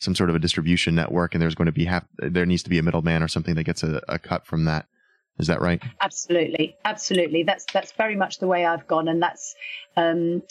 some 0.00 0.14
sort 0.14 0.28
of 0.28 0.36
a 0.36 0.40
distribution 0.40 0.94
network 0.94 1.34
and 1.34 1.40
there's 1.40 1.54
going 1.54 1.66
to 1.66 1.72
be 1.72 1.84
have 1.84 2.04
there 2.18 2.46
needs 2.46 2.62
to 2.62 2.70
be 2.70 2.78
a 2.78 2.82
middleman 2.82 3.22
or 3.22 3.28
something 3.28 3.54
that 3.54 3.64
gets 3.64 3.82
a, 3.82 4.00
a 4.08 4.18
cut 4.18 4.46
from 4.46 4.64
that. 4.64 4.86
Is 5.38 5.46
that 5.46 5.60
right? 5.60 5.80
Absolutely, 6.00 6.76
absolutely. 6.84 7.44
That's 7.44 7.64
that's 7.72 7.92
very 7.92 8.16
much 8.16 8.38
the 8.38 8.48
way 8.48 8.66
I've 8.66 8.86
gone, 8.86 9.08
and 9.08 9.22
that's. 9.22 9.54
Um, 9.96 10.42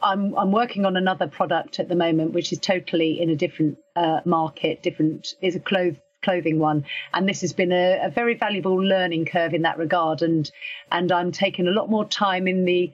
I'm 0.00 0.38
I'm 0.38 0.52
working 0.52 0.86
on 0.86 0.96
another 0.96 1.26
product 1.26 1.80
at 1.80 1.88
the 1.88 1.96
moment, 1.96 2.32
which 2.32 2.52
is 2.52 2.60
totally 2.60 3.20
in 3.20 3.30
a 3.30 3.36
different 3.36 3.78
uh, 3.96 4.20
market. 4.24 4.80
Different 4.80 5.34
is 5.42 5.56
a 5.56 5.60
clothes 5.60 5.96
clothing 6.22 6.58
one. 6.58 6.84
And 7.12 7.28
this 7.28 7.40
has 7.42 7.52
been 7.52 7.72
a, 7.72 8.06
a 8.06 8.10
very 8.10 8.34
valuable 8.34 8.76
learning 8.76 9.26
curve 9.26 9.54
in 9.54 9.62
that 9.62 9.78
regard. 9.78 10.22
And 10.22 10.50
and 10.90 11.12
I'm 11.12 11.32
taking 11.32 11.66
a 11.66 11.72
lot 11.72 11.90
more 11.90 12.04
time 12.04 12.48
in 12.48 12.64
the 12.64 12.92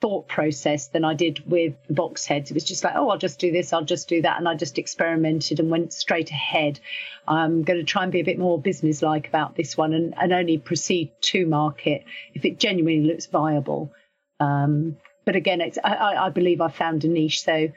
thought 0.00 0.28
process 0.28 0.88
than 0.88 1.04
I 1.04 1.14
did 1.14 1.48
with 1.50 1.74
box 1.88 2.24
heads. 2.24 2.50
It 2.50 2.54
was 2.54 2.64
just 2.64 2.84
like, 2.84 2.94
oh, 2.96 3.10
I'll 3.10 3.18
just 3.18 3.38
do 3.38 3.52
this, 3.52 3.72
I'll 3.72 3.84
just 3.84 4.08
do 4.08 4.22
that. 4.22 4.38
And 4.38 4.48
I 4.48 4.54
just 4.54 4.78
experimented 4.78 5.60
and 5.60 5.70
went 5.70 5.92
straight 5.92 6.30
ahead. 6.30 6.80
I'm 7.28 7.62
going 7.62 7.78
to 7.78 7.84
try 7.84 8.02
and 8.02 8.12
be 8.12 8.20
a 8.20 8.24
bit 8.24 8.38
more 8.38 8.60
businesslike 8.60 9.28
about 9.28 9.56
this 9.56 9.76
one 9.76 9.92
and, 9.92 10.14
and 10.16 10.32
only 10.32 10.58
proceed 10.58 11.12
to 11.22 11.46
market 11.46 12.04
if 12.34 12.44
it 12.44 12.58
genuinely 12.58 13.06
looks 13.06 13.26
viable. 13.26 13.92
Um, 14.40 14.96
but 15.26 15.36
again, 15.36 15.60
it's, 15.60 15.78
I, 15.84 16.16
I 16.16 16.30
believe 16.30 16.62
I've 16.62 16.74
found 16.74 17.04
a 17.04 17.08
niche. 17.08 17.42
So 17.42 17.68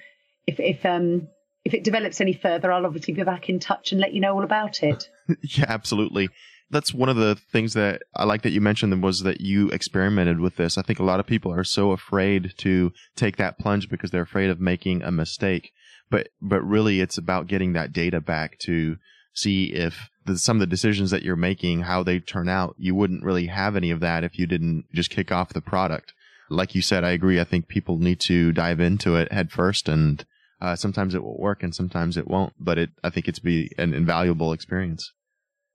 if, 0.47 0.59
if 0.59 0.85
um, 0.85 1.27
if 1.65 1.73
it 1.73 1.83
develops 1.83 2.19
any 2.19 2.33
further, 2.33 2.71
I'll 2.71 2.85
obviously 2.85 3.13
be 3.13 3.23
back 3.23 3.49
in 3.49 3.59
touch 3.59 3.91
and 3.91 4.01
let 4.01 4.13
you 4.13 4.19
know 4.19 4.33
all 4.33 4.43
about 4.43 4.83
it. 4.83 5.09
yeah, 5.41 5.65
absolutely. 5.67 6.29
That's 6.69 6.93
one 6.93 7.09
of 7.09 7.15
the 7.15 7.35
things 7.35 7.73
that 7.73 8.01
I 8.15 8.25
like 8.25 8.41
that 8.41 8.51
you 8.51 8.59
mentioned 8.59 9.01
was 9.03 9.21
that 9.21 9.41
you 9.41 9.69
experimented 9.69 10.39
with 10.39 10.55
this. 10.55 10.77
I 10.77 10.81
think 10.81 10.99
a 10.99 11.03
lot 11.03 11.19
of 11.19 11.27
people 11.27 11.53
are 11.53 11.63
so 11.63 11.91
afraid 11.91 12.53
to 12.57 12.91
take 13.15 13.37
that 13.37 13.59
plunge 13.59 13.89
because 13.89 14.11
they're 14.11 14.23
afraid 14.23 14.49
of 14.49 14.59
making 14.59 15.03
a 15.03 15.11
mistake. 15.11 15.71
But 16.09 16.29
but 16.41 16.61
really, 16.61 16.99
it's 16.99 17.17
about 17.17 17.47
getting 17.47 17.73
that 17.73 17.93
data 17.93 18.19
back 18.19 18.57
to 18.59 18.97
see 19.33 19.65
if 19.65 20.09
the, 20.25 20.37
some 20.37 20.57
of 20.57 20.61
the 20.61 20.67
decisions 20.67 21.11
that 21.11 21.23
you're 21.23 21.35
making, 21.35 21.81
how 21.81 22.03
they 22.03 22.19
turn 22.19 22.49
out. 22.49 22.75
You 22.77 22.95
wouldn't 22.95 23.23
really 23.23 23.47
have 23.47 23.75
any 23.75 23.91
of 23.91 23.99
that 24.01 24.23
if 24.23 24.37
you 24.37 24.47
didn't 24.47 24.85
just 24.93 25.09
kick 25.09 25.31
off 25.31 25.53
the 25.53 25.61
product. 25.61 26.13
Like 26.49 26.75
you 26.75 26.81
said, 26.81 27.03
I 27.03 27.11
agree. 27.11 27.39
I 27.39 27.45
think 27.45 27.67
people 27.67 27.97
need 27.97 28.19
to 28.21 28.51
dive 28.51 28.79
into 28.79 29.15
it 29.15 29.31
head 29.31 29.51
first 29.51 29.87
and 29.87 30.25
uh, 30.63 30.75
sometimes 30.77 31.13
it 31.13 31.21
will 31.21 31.37
work 31.37 31.61
and 31.61 31.75
sometimes 31.75 32.15
it 32.15 32.27
won't, 32.27 32.53
but 32.57 32.77
it 32.77 32.89
I 33.03 33.09
think 33.09 33.27
it's 33.27 33.39
be 33.39 33.69
an 33.77 33.93
invaluable 33.93 34.53
experience. 34.53 35.11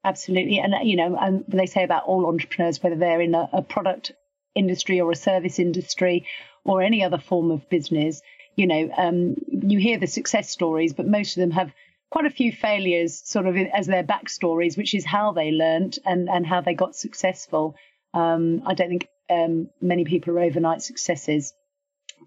Absolutely, 0.02 0.58
and 0.58 0.74
you 0.82 0.96
know, 0.96 1.16
and 1.16 1.44
they 1.46 1.66
say 1.66 1.84
about 1.84 2.04
all 2.04 2.26
entrepreneurs, 2.26 2.82
whether 2.82 2.96
they're 2.96 3.20
in 3.20 3.34
a, 3.34 3.48
a 3.52 3.62
product 3.62 4.12
industry 4.54 5.00
or 5.00 5.10
a 5.12 5.16
service 5.16 5.58
industry 5.58 6.26
or 6.64 6.82
any 6.82 7.04
other 7.04 7.18
form 7.18 7.50
of 7.50 7.68
business, 7.68 8.22
you 8.56 8.66
know, 8.66 8.90
um, 8.96 9.36
you 9.48 9.78
hear 9.78 9.98
the 9.98 10.06
success 10.06 10.50
stories, 10.50 10.94
but 10.94 11.06
most 11.06 11.36
of 11.36 11.42
them 11.42 11.50
have 11.50 11.70
quite 12.10 12.24
a 12.24 12.30
few 12.30 12.50
failures 12.50 13.20
sort 13.24 13.46
of 13.46 13.56
as 13.56 13.86
their 13.86 14.02
backstories, 14.02 14.78
which 14.78 14.94
is 14.94 15.04
how 15.04 15.32
they 15.32 15.50
learned 15.50 15.98
and, 16.06 16.28
and 16.30 16.46
how 16.46 16.60
they 16.62 16.74
got 16.74 16.96
successful. 16.96 17.76
Um, 18.14 18.62
I 18.66 18.74
don't 18.74 18.88
think 18.88 19.08
um, 19.28 19.68
many 19.80 20.04
people 20.04 20.32
are 20.34 20.40
overnight 20.40 20.82
successes. 20.82 21.52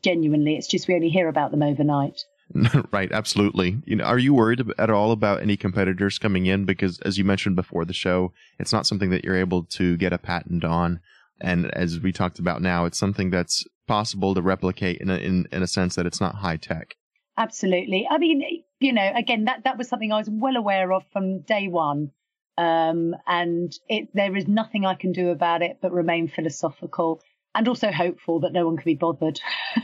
Genuinely, 0.03 0.55
it's 0.55 0.67
just 0.67 0.87
we 0.87 0.95
only 0.95 1.09
hear 1.09 1.27
about 1.27 1.51
them 1.51 1.63
overnight. 1.63 2.23
right, 2.91 3.11
absolutely. 3.11 3.81
You 3.85 3.95
know, 3.95 4.03
are 4.03 4.19
you 4.19 4.33
worried 4.33 4.61
at 4.77 4.89
all 4.89 5.11
about 5.11 5.41
any 5.41 5.57
competitors 5.57 6.17
coming 6.17 6.45
in? 6.45 6.65
Because 6.65 6.99
as 7.01 7.17
you 7.17 7.23
mentioned 7.23 7.55
before 7.55 7.85
the 7.85 7.93
show, 7.93 8.33
it's 8.59 8.73
not 8.73 8.85
something 8.85 9.09
that 9.11 9.23
you're 9.23 9.37
able 9.37 9.63
to 9.63 9.97
get 9.97 10.13
a 10.13 10.17
patent 10.17 10.63
on, 10.63 10.99
and 11.39 11.71
as 11.73 11.99
we 11.99 12.11
talked 12.11 12.39
about 12.39 12.61
now, 12.61 12.85
it's 12.85 12.99
something 12.99 13.29
that's 13.29 13.65
possible 13.87 14.33
to 14.35 14.41
replicate 14.41 15.01
in 15.01 15.09
a, 15.09 15.17
in 15.17 15.47
in 15.51 15.63
a 15.63 15.67
sense 15.67 15.95
that 15.95 16.05
it's 16.05 16.21
not 16.21 16.35
high 16.35 16.57
tech. 16.57 16.95
Absolutely. 17.37 18.07
I 18.09 18.17
mean, 18.17 18.63
you 18.79 18.93
know, 18.93 19.11
again, 19.15 19.45
that 19.45 19.63
that 19.63 19.77
was 19.77 19.87
something 19.87 20.11
I 20.11 20.17
was 20.17 20.29
well 20.29 20.55
aware 20.55 20.91
of 20.93 21.03
from 21.11 21.41
day 21.41 21.67
one. 21.67 22.11
Um, 22.57 23.15
and 23.25 23.73
it, 23.87 24.09
there 24.13 24.35
is 24.35 24.47
nothing 24.47 24.85
I 24.85 24.93
can 24.93 25.13
do 25.13 25.29
about 25.29 25.61
it 25.61 25.79
but 25.81 25.91
remain 25.91 26.27
philosophical 26.27 27.21
and 27.53 27.67
also 27.67 27.91
hopeful 27.91 28.39
that 28.39 28.53
no 28.53 28.65
one 28.65 28.77
can 28.77 28.85
be 28.85 28.95
bothered. 28.95 29.39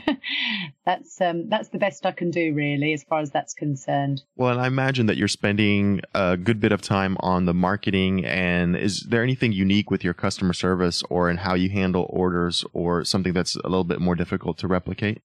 that's 0.86 1.20
um, 1.20 1.50
that's 1.50 1.70
the 1.70 1.78
best 1.78 2.06
I 2.06 2.12
can 2.12 2.32
do, 2.32 2.54
really, 2.54 2.94
as 2.94 3.04
far 3.04 3.20
as 3.20 3.32
that's 3.32 3.54
concerned. 3.54 4.24
Well, 4.36 4.52
and 4.52 4.62
I 4.62 4.68
imagine 4.68 5.08
that 5.08 5.18
you're 5.18 5.28
spending 5.28 6.02
a 6.14 6.38
good 6.38 6.60
bit 6.60 6.72
of 6.72 6.82
time 6.82 7.18
on 7.20 7.46
the 7.46 7.54
marketing. 7.54 8.26
And 8.26 8.76
is 8.76 9.06
there 9.10 9.24
anything 9.24 9.52
unique 9.52 9.92
with 9.92 10.04
your 10.04 10.14
customer 10.14 10.54
service, 10.54 11.04
or 11.10 11.30
in 11.30 11.38
how 11.38 11.56
you 11.56 11.70
handle 11.70 12.08
orders, 12.10 12.64
or 12.74 13.04
something 13.04 13.34
that's 13.34 13.56
a 13.56 13.68
little 13.68 13.84
bit 13.84 14.00
more 14.00 14.16
difficult 14.16 14.58
to 14.60 14.68
replicate? 14.68 15.22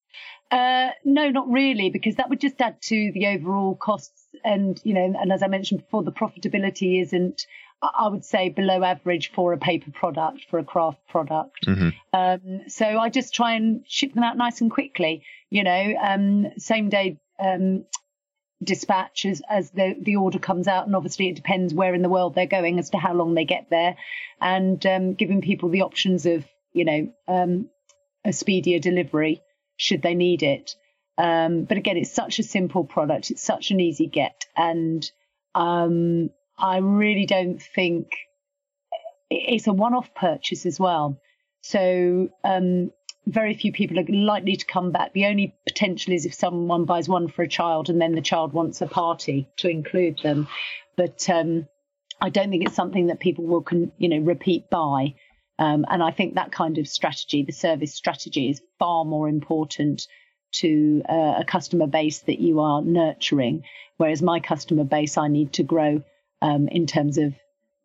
Uh, 0.50 0.90
no, 1.04 1.30
not 1.30 1.48
really, 1.48 1.88
because 1.90 2.16
that 2.16 2.28
would 2.28 2.40
just 2.40 2.60
add 2.60 2.80
to 2.82 3.10
the 3.14 3.26
overall 3.28 3.74
costs. 3.74 4.26
And 4.44 4.80
you 4.84 4.94
know, 4.94 5.14
and 5.18 5.32
as 5.32 5.42
I 5.42 5.46
mentioned 5.46 5.82
before, 5.82 6.02
the 6.02 6.12
profitability 6.12 7.00
isn't 7.00 7.46
I 7.82 8.08
would 8.08 8.24
say 8.24 8.48
below 8.48 8.84
average 8.84 9.32
for 9.32 9.52
a 9.52 9.58
paper 9.58 9.90
product, 9.90 10.44
for 10.48 10.60
a 10.60 10.64
craft 10.64 11.00
product. 11.08 11.66
Mm-hmm. 11.66 11.88
Um, 12.12 12.60
so 12.68 12.86
I 12.86 13.08
just 13.08 13.34
try 13.34 13.54
and 13.54 13.84
ship 13.88 14.14
them 14.14 14.22
out 14.22 14.36
nice 14.36 14.60
and 14.60 14.70
quickly, 14.70 15.24
you 15.50 15.64
know, 15.64 15.94
um, 16.00 16.52
same 16.58 16.88
day 16.90 17.18
um, 17.40 17.84
dispatch 18.62 19.26
as, 19.26 19.42
as 19.50 19.72
the, 19.72 19.96
the 20.00 20.16
order 20.16 20.38
comes 20.38 20.68
out. 20.68 20.86
And 20.86 20.94
obviously 20.94 21.28
it 21.28 21.34
depends 21.34 21.74
where 21.74 21.92
in 21.92 22.02
the 22.02 22.08
world 22.08 22.36
they're 22.36 22.46
going 22.46 22.78
as 22.78 22.90
to 22.90 22.98
how 22.98 23.14
long 23.14 23.34
they 23.34 23.44
get 23.44 23.66
there 23.68 23.96
and 24.40 24.84
um, 24.86 25.14
giving 25.14 25.40
people 25.40 25.68
the 25.68 25.82
options 25.82 26.24
of, 26.24 26.44
you 26.72 26.84
know, 26.84 27.12
um, 27.26 27.68
a 28.24 28.32
speedier 28.32 28.78
delivery 28.78 29.42
should 29.76 30.02
they 30.02 30.14
need 30.14 30.44
it. 30.44 30.76
Um, 31.18 31.64
but 31.64 31.78
again, 31.78 31.96
it's 31.96 32.12
such 32.12 32.38
a 32.38 32.44
simple 32.44 32.84
product. 32.84 33.32
It's 33.32 33.42
such 33.42 33.72
an 33.72 33.80
easy 33.80 34.06
get. 34.06 34.46
And, 34.56 35.04
um, 35.56 36.30
I 36.62 36.78
really 36.78 37.26
don't 37.26 37.60
think 37.60 38.12
it's 39.28 39.66
a 39.66 39.72
one 39.72 39.94
off 39.94 40.14
purchase 40.14 40.64
as 40.64 40.78
well. 40.78 41.20
So, 41.60 42.28
um, 42.44 42.92
very 43.26 43.54
few 43.54 43.72
people 43.72 43.98
are 43.98 44.04
likely 44.08 44.56
to 44.56 44.64
come 44.64 44.90
back. 44.90 45.12
The 45.12 45.26
only 45.26 45.54
potential 45.66 46.12
is 46.12 46.26
if 46.26 46.34
someone 46.34 46.84
buys 46.84 47.08
one 47.08 47.28
for 47.28 47.42
a 47.42 47.48
child 47.48 47.88
and 47.88 48.00
then 48.00 48.14
the 48.14 48.20
child 48.20 48.52
wants 48.52 48.80
a 48.80 48.86
party 48.86 49.48
to 49.58 49.68
include 49.68 50.20
them. 50.22 50.48
But 50.96 51.28
um, 51.30 51.68
I 52.20 52.30
don't 52.30 52.50
think 52.50 52.64
it's 52.64 52.74
something 52.74 53.08
that 53.08 53.20
people 53.20 53.44
will, 53.44 53.64
you 53.98 54.08
know, 54.08 54.18
repeat 54.18 54.70
buy. 54.70 55.14
Um, 55.58 55.84
and 55.88 56.02
I 56.02 56.10
think 56.10 56.34
that 56.34 56.50
kind 56.50 56.78
of 56.78 56.88
strategy, 56.88 57.44
the 57.44 57.52
service 57.52 57.94
strategy, 57.94 58.50
is 58.50 58.60
far 58.78 59.04
more 59.04 59.28
important 59.28 60.08
to 60.54 61.02
uh, 61.08 61.34
a 61.38 61.44
customer 61.46 61.86
base 61.86 62.20
that 62.20 62.40
you 62.40 62.60
are 62.60 62.82
nurturing. 62.82 63.62
Whereas 63.98 64.20
my 64.20 64.40
customer 64.40 64.84
base, 64.84 65.16
I 65.16 65.28
need 65.28 65.52
to 65.54 65.62
grow 65.62 66.02
um, 66.42 66.68
in 66.68 66.86
terms 66.86 67.16
of 67.16 67.32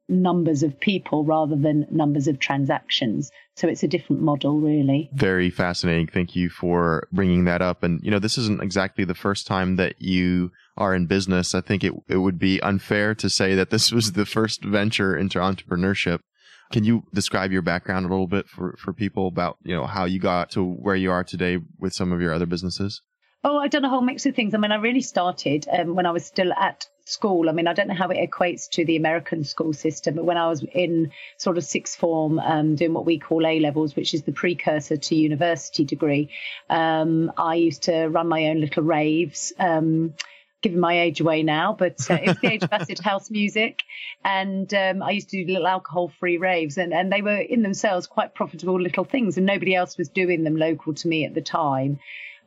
numbers 0.10 0.64
of 0.64 0.80
people 0.80 1.26
rather 1.26 1.56
than 1.56 1.86
numbers 1.92 2.28
of 2.28 2.40
transactions. 2.40 3.30
So 3.56 3.68
it's 3.68 3.84
a 3.84 3.88
different 3.88 4.22
model, 4.22 4.58
really. 4.60 5.10
Very 5.14 5.50
fascinating. 5.50 6.08
Thank 6.08 6.36
you 6.36 6.50
for 6.50 7.08
bringing 7.12 7.46
that 7.46 7.62
up. 7.62 7.84
And, 7.84 8.00
you 8.04 8.12
know, 8.12 8.20
this 8.20 8.38
isn't 8.38 8.64
exactly 8.64 9.04
the 9.04 9.14
first 9.14 9.48
time 9.48 9.76
that 9.76 10.02
you 10.02 10.52
are 10.78 10.96
in 10.96 11.08
business. 11.08 11.54
I 11.54 11.62
think 11.62 11.84
it, 11.84 11.94
it 12.08 12.18
would 12.18 12.40
be 12.40 12.62
unfair 12.62 13.16
to 13.16 13.30
say 13.30 13.56
that 13.56 13.70
this 13.70 13.92
was 13.92 14.14
the 14.14 14.26
first 14.26 14.64
venture 14.64 15.18
into 15.18 15.40
entrepreneurship. 15.40 16.20
Can 16.72 16.84
you 16.84 17.04
describe 17.14 17.52
your 17.52 17.62
background 17.62 18.06
a 18.06 18.10
little 18.10 18.28
bit 18.28 18.48
for, 18.48 18.78
for 18.80 18.94
people 18.94 19.28
about, 19.28 19.58
you 19.64 19.76
know, 19.76 19.86
how 19.86 20.06
you 20.06 20.20
got 20.20 20.52
to 20.52 20.64
where 20.64 20.96
you 20.96 21.12
are 21.12 21.24
today 21.24 21.60
with 21.80 21.94
some 21.94 22.14
of 22.14 22.22
your 22.22 22.34
other 22.34 22.46
businesses? 22.46 23.02
Oh, 23.44 23.60
I've 23.60 23.72
done 23.72 23.86
a 23.86 23.90
whole 23.90 24.02
mix 24.02 24.26
of 24.26 24.36
things. 24.36 24.54
I 24.54 24.58
mean, 24.58 24.72
I 24.72 24.76
really 24.76 25.02
started 25.02 25.68
um, 25.72 25.96
when 25.96 26.06
I 26.06 26.12
was 26.12 26.26
still 26.26 26.54
at 26.54 26.88
school. 27.08 27.50
I 27.50 27.54
mean, 27.54 27.68
I 27.68 27.74
don't 27.74 27.88
know 27.88 27.96
how 27.96 28.10
it 28.10 28.30
equates 28.30 28.70
to 28.72 28.86
the 28.86 28.98
American 28.98 29.44
school 29.44 29.74
system, 29.74 30.16
but 30.16 30.26
when 30.26 30.38
I 30.38 30.48
was 30.48 30.64
in 30.64 31.12
sort 31.38 31.58
of 31.58 31.64
sixth 31.64 31.98
form, 31.98 32.40
um, 32.40 32.76
doing 32.76 32.94
what 32.94 33.06
we 33.06 33.20
call 33.20 33.46
A 33.48 33.60
levels, 33.60 33.96
which 33.96 34.14
is 34.14 34.24
the 34.24 34.32
precursor 34.32 34.98
to 34.98 35.16
university 35.16 35.86
degree, 35.86 36.30
um, 36.70 37.32
I 37.38 37.56
used 37.56 37.84
to 37.84 38.08
run 38.08 38.28
my 38.28 38.48
own 38.48 38.60
little 38.62 38.84
raves. 38.84 39.54
Um, 39.58 40.14
giving 40.64 40.80
my 40.80 41.02
age 41.02 41.22
away 41.22 41.44
now, 41.44 41.76
but 41.78 42.10
uh, 42.10 42.16
it 42.16 42.28
was 42.28 42.38
the 42.40 42.52
age 42.52 42.64
of 42.64 42.70
acid 42.74 43.00
house 43.00 43.30
music. 43.30 43.82
And 44.26 44.74
um, 44.74 45.04
I 45.04 45.12
used 45.12 45.30
to 45.30 45.46
do 45.46 45.54
little 45.54 45.68
alcohol 45.68 46.12
free 46.20 46.38
raves, 46.38 46.78
and, 46.78 46.94
and 46.94 47.12
they 47.12 47.22
were 47.22 47.38
in 47.38 47.62
themselves 47.62 48.08
quite 48.08 48.34
profitable 48.34 48.82
little 48.82 49.06
things, 49.06 49.38
and 49.38 49.46
nobody 49.46 49.76
else 49.76 49.98
was 49.98 50.10
doing 50.10 50.44
them 50.44 50.56
local 50.56 50.96
to 50.96 51.08
me 51.08 51.26
at 51.26 51.36
the 51.36 51.42
time. 51.42 52.00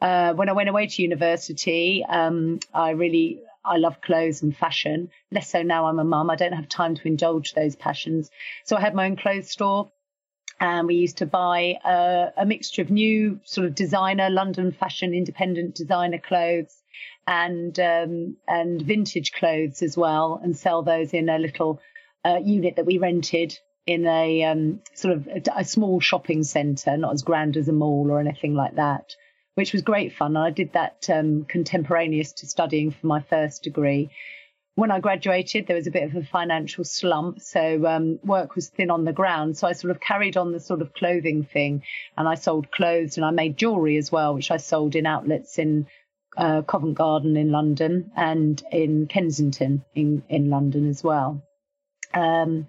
Uh, 0.03 0.33
when 0.35 0.49
I 0.49 0.53
went 0.53 0.68
away 0.68 0.87
to 0.87 1.03
university, 1.03 2.05
um, 2.09 2.59
I 2.75 2.90
really 2.90 3.42
I 3.64 3.77
love 3.77 4.01
clothes 4.01 4.42
and 4.42 4.57
fashion. 4.57 5.11
Less 5.31 5.51
so 5.51 5.62
now 5.62 5.87
I'm 5.87 5.99
a 5.99 6.05
mum. 6.05 6.31
I 6.31 6.37
don't 6.37 6.53
have 6.53 6.68
time 6.68 6.94
to 6.94 7.09
indulge 7.09 7.53
those 7.53 7.77
passions. 7.77 8.31
So 8.64 8.77
I 8.77 8.81
had 8.81 8.94
my 8.94 9.07
own 9.07 9.16
clothes 9.16 9.51
store 9.51 9.90
and 10.61 10.87
we 10.87 10.96
used 10.96 11.18
to 11.18 11.27
buy 11.27 11.77
a, 11.85 12.33
a, 12.37 12.46
mixture 12.46 12.83
of 12.83 12.90
new 12.90 13.40
sort 13.44 13.66
of 13.66 13.75
designer 13.75 14.29
London 14.29 14.73
fashion 14.73 15.14
independent 15.14 15.75
designer 15.75 16.18
clothes 16.18 16.83
and 17.27 17.79
um, 17.81 18.37
and 18.46 18.83
vintage 18.83 19.33
clothes 19.33 19.83
as 19.83 19.96
well, 19.96 20.40
and 20.42 20.57
sell 20.57 20.83
those 20.83 21.14
in 21.14 21.29
a 21.29 21.38
little 21.38 21.81
uh, 22.25 22.38
unit 22.42 22.77
that 22.77 22.87
we 22.87 22.99
rented 22.99 23.59
in 23.87 24.07
a 24.07 24.44
um, 24.44 24.81
sort 24.94 25.14
of 25.14 25.27
a, 25.27 25.42
a 25.57 25.64
small 25.64 26.01
shopping 26.01 26.42
centre, 26.42 26.96
not 26.96 27.14
as 27.14 27.23
grand 27.23 27.57
as 27.57 27.68
a 27.68 27.73
mall 27.73 28.11
or 28.11 28.20
anything 28.20 28.55
like 28.55 28.77
that, 28.77 29.14
which 29.54 29.72
was 29.72 29.82
great 29.82 30.14
fun. 30.14 30.36
I 30.36 30.50
did 30.50 30.72
that 30.72 31.08
um, 31.10 31.44
contemporaneous 31.44 32.32
to 32.34 32.46
studying 32.46 32.90
for 32.90 33.06
my 33.06 33.20
first 33.20 33.62
degree 33.62 34.10
when 34.80 34.90
I 34.90 35.00
graduated, 35.00 35.66
there 35.66 35.76
was 35.76 35.86
a 35.86 35.90
bit 35.90 36.04
of 36.04 36.16
a 36.16 36.24
financial 36.24 36.84
slump, 36.84 37.40
so 37.40 37.86
um, 37.86 38.18
work 38.24 38.54
was 38.54 38.70
thin 38.70 38.90
on 38.90 39.04
the 39.04 39.12
ground. 39.12 39.58
So 39.58 39.66
I 39.66 39.72
sort 39.72 39.90
of 39.90 40.00
carried 40.00 40.38
on 40.38 40.52
the 40.52 40.60
sort 40.60 40.80
of 40.80 40.94
clothing 40.94 41.44
thing, 41.44 41.82
and 42.16 42.26
I 42.26 42.34
sold 42.34 42.70
clothes 42.70 43.16
and 43.16 43.26
I 43.26 43.30
made 43.30 43.58
jewelry 43.58 43.98
as 43.98 44.10
well, 44.10 44.34
which 44.34 44.50
I 44.50 44.56
sold 44.56 44.94
in 44.94 45.04
outlets 45.04 45.58
in 45.58 45.86
uh, 46.36 46.62
Covent 46.62 46.94
Garden 46.94 47.36
in 47.36 47.50
London 47.50 48.10
and 48.16 48.62
in 48.72 49.06
Kensington 49.06 49.84
in 49.94 50.22
in 50.28 50.48
London 50.48 50.88
as 50.88 51.04
well. 51.04 51.42
Um, 52.14 52.68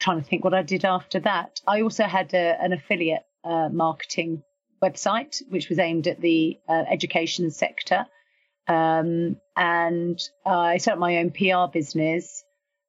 trying 0.00 0.20
to 0.20 0.28
think 0.28 0.42
what 0.42 0.54
I 0.54 0.62
did 0.62 0.84
after 0.84 1.20
that. 1.20 1.60
I 1.66 1.82
also 1.82 2.04
had 2.04 2.34
a, 2.34 2.60
an 2.60 2.72
affiliate 2.72 3.26
uh, 3.44 3.68
marketing 3.68 4.42
website, 4.84 5.42
which 5.48 5.68
was 5.68 5.78
aimed 5.78 6.06
at 6.06 6.20
the 6.20 6.58
uh, 6.68 6.84
education 6.88 7.50
sector. 7.50 8.06
Um, 8.66 9.36
and 9.56 10.18
I 10.44 10.78
set 10.78 10.94
up 10.94 10.98
my 10.98 11.18
own 11.18 11.30
PR 11.30 11.70
business 11.72 12.44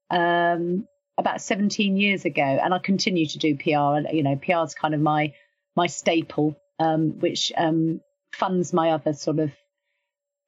um, 0.09 0.87
about 1.17 1.41
17 1.41 1.97
years 1.97 2.25
ago, 2.25 2.41
and 2.41 2.73
I 2.73 2.79
continue 2.79 3.25
to 3.27 3.37
do 3.37 3.55
PR. 3.55 4.09
You 4.13 4.23
know, 4.23 4.35
PR 4.35 4.65
is 4.65 4.73
kind 4.73 4.93
of 4.93 5.01
my 5.01 5.33
my 5.75 5.87
staple, 5.87 6.55
um, 6.79 7.19
which 7.19 7.51
um, 7.57 8.01
funds 8.33 8.71
my 8.73 8.91
other 8.91 9.13
sort 9.13 9.39
of 9.39 9.51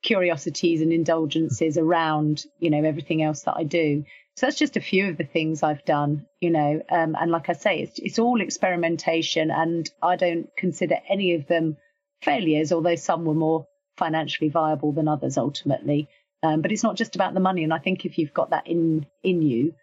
curiosities 0.04 0.82
and 0.82 0.94
indulgences 0.94 1.78
around 1.78 2.46
you 2.60 2.70
know 2.70 2.84
everything 2.84 3.22
else 3.22 3.42
that 3.44 3.56
I 3.58 3.64
do. 3.64 4.06
So 4.38 4.46
that's 4.46 4.60
just 4.60 4.78
a 4.78 4.82
few 4.82 5.10
of 5.10 5.18
the 5.18 5.24
things 5.24 5.64
I've 5.64 5.84
done, 5.84 6.28
you 6.40 6.52
know. 6.52 6.84
Um, 6.92 7.16
and 7.20 7.32
like 7.32 7.50
I 7.50 7.54
say, 7.54 7.80
it's 7.80 7.98
it's 7.98 8.20
all 8.20 8.40
experimentation, 8.40 9.50
and 9.50 9.90
I 10.00 10.16
don't 10.16 10.56
consider 10.56 10.98
any 11.10 11.34
of 11.34 11.48
them 11.48 11.78
failures, 12.22 12.72
although 12.72 12.96
some 12.96 13.26
were 13.26 13.34
more 13.34 13.66
financially 13.98 14.50
viable 14.50 14.92
than 14.92 15.08
others 15.08 15.40
ultimately. 15.40 16.08
Um, 16.44 16.62
but 16.62 16.72
it's 16.72 16.84
not 16.84 16.98
just 16.98 17.16
about 17.16 17.34
the 17.34 17.40
money. 17.40 17.64
And 17.64 17.74
I 17.74 17.80
think 17.80 18.06
if 18.06 18.20
you've 18.20 18.34
got 18.34 18.52
that 18.52 18.68
in 18.68 19.08
in 19.24 19.42
you, 19.42 19.74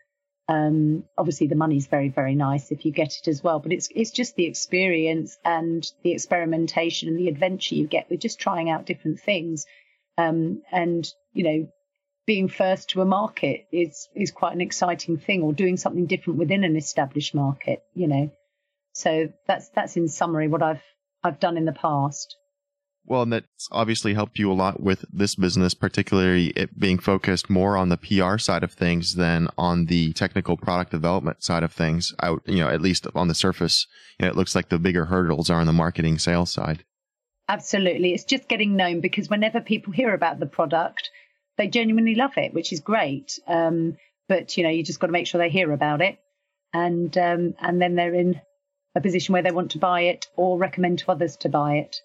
um, 0.48 1.02
obviously 1.18 1.48
the 1.48 1.56
money's 1.56 1.88
very 1.88 2.10
very 2.10 2.36
nice 2.36 2.70
if 2.70 2.84
you 2.84 2.92
get 2.92 3.16
it 3.16 3.26
as 3.26 3.42
well. 3.42 3.58
But 3.58 3.72
it's 3.72 3.88
it's 3.92 4.12
just 4.12 4.36
the 4.36 4.46
experience 4.46 5.36
and 5.44 5.84
the 6.04 6.12
experimentation 6.12 7.08
and 7.08 7.18
the 7.18 7.26
adventure 7.26 7.74
you 7.74 7.88
get 7.88 8.08
with 8.08 8.20
just 8.20 8.38
trying 8.38 8.70
out 8.70 8.86
different 8.86 9.18
things. 9.18 9.66
Um, 10.16 10.62
and 10.70 11.12
you 11.32 11.42
know, 11.42 11.68
being 12.26 12.48
first 12.48 12.90
to 12.90 13.00
a 13.00 13.04
market 13.04 13.66
is 13.72 14.08
is 14.14 14.30
quite 14.30 14.54
an 14.54 14.60
exciting 14.60 15.18
thing, 15.18 15.42
or 15.42 15.52
doing 15.52 15.76
something 15.76 16.06
different 16.06 16.38
within 16.38 16.64
an 16.64 16.76
established 16.76 17.34
market. 17.34 17.82
You 17.94 18.08
know, 18.08 18.30
so 18.92 19.28
that's 19.46 19.68
that's 19.70 19.96
in 19.96 20.08
summary 20.08 20.48
what 20.48 20.62
I've 20.62 20.82
I've 21.22 21.40
done 21.40 21.56
in 21.56 21.64
the 21.64 21.72
past. 21.72 22.37
Well, 23.06 23.22
and 23.22 23.32
that's 23.34 23.68
obviously 23.70 24.14
helped 24.14 24.38
you 24.38 24.50
a 24.50 24.54
lot 24.54 24.80
with 24.80 25.04
this 25.12 25.34
business, 25.34 25.74
particularly 25.74 26.48
it 26.56 26.78
being 26.78 26.98
focused 26.98 27.50
more 27.50 27.76
on 27.76 27.90
the 27.90 27.98
PR 27.98 28.38
side 28.38 28.62
of 28.62 28.72
things 28.72 29.16
than 29.16 29.48
on 29.58 29.87
the 29.87 30.14
technical 30.14 30.56
product 30.56 30.90
development 30.90 31.42
side 31.42 31.62
of 31.62 31.72
things. 31.72 32.14
Out, 32.22 32.42
you 32.46 32.60
know, 32.60 32.68
at 32.68 32.80
least 32.80 33.06
on 33.14 33.28
the 33.28 33.34
surface, 33.34 33.87
you 34.18 34.24
know, 34.24 34.30
it 34.30 34.37
looks 34.37 34.54
like 34.54 34.70
the 34.70 34.78
bigger 34.78 35.04
hurdles 35.04 35.50
are 35.50 35.60
on 35.60 35.66
the 35.66 35.72
marketing 35.72 36.18
sales 36.18 36.50
side. 36.50 36.84
Absolutely. 37.46 38.14
It's 38.14 38.24
just 38.24 38.48
getting 38.48 38.74
known 38.74 39.00
because 39.00 39.28
whenever 39.28 39.60
people 39.60 39.92
hear 39.92 40.14
about 40.14 40.40
the 40.40 40.46
product, 40.46 41.10
they 41.56 41.68
genuinely 41.68 42.14
love 42.14 42.36
it, 42.36 42.54
which 42.54 42.72
is 42.72 42.80
great. 42.80 43.38
Um, 43.46 43.96
but, 44.28 44.56
you 44.56 44.62
know, 44.62 44.70
you 44.70 44.82
just 44.82 45.00
got 45.00 45.08
to 45.08 45.12
make 45.12 45.26
sure 45.26 45.38
they 45.38 45.50
hear 45.50 45.70
about 45.72 46.00
it. 46.00 46.18
And, 46.72 47.16
um, 47.18 47.54
and 47.60 47.80
then 47.80 47.94
they're 47.94 48.14
in 48.14 48.40
a 48.94 49.00
position 49.00 49.32
where 49.32 49.42
they 49.42 49.50
want 49.50 49.72
to 49.72 49.78
buy 49.78 50.02
it 50.02 50.26
or 50.36 50.58
recommend 50.58 51.00
to 51.00 51.10
others 51.10 51.36
to 51.38 51.48
buy 51.48 51.76
it. 51.76 52.00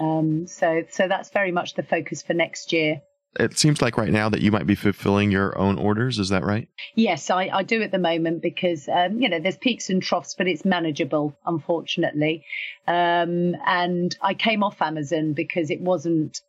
Um, 0.00 0.46
so, 0.46 0.84
so 0.90 1.08
that's 1.08 1.30
very 1.30 1.52
much 1.52 1.74
the 1.74 1.82
focus 1.82 2.22
for 2.22 2.34
next 2.34 2.72
year. 2.72 3.02
It 3.38 3.56
seems 3.56 3.80
like 3.80 3.96
right 3.96 4.10
now 4.10 4.28
that 4.28 4.40
you 4.40 4.50
might 4.50 4.66
be 4.66 4.74
fulfilling 4.74 5.30
your 5.30 5.56
own 5.56 5.78
orders. 5.78 6.18
Is 6.18 6.30
that 6.30 6.42
right? 6.42 6.68
Yes, 6.96 7.30
I, 7.30 7.48
I 7.52 7.62
do 7.62 7.80
at 7.82 7.92
the 7.92 7.98
moment 7.98 8.42
because 8.42 8.88
um, 8.88 9.20
you 9.20 9.28
know 9.28 9.38
there's 9.38 9.56
peaks 9.56 9.88
and 9.88 10.02
troughs, 10.02 10.34
but 10.34 10.48
it's 10.48 10.64
manageable, 10.64 11.38
unfortunately. 11.46 12.44
Um, 12.88 13.54
and 13.64 14.16
I 14.20 14.34
came 14.34 14.64
off 14.64 14.82
Amazon 14.82 15.34
because 15.34 15.70
it 15.70 15.80
wasn't 15.80 16.40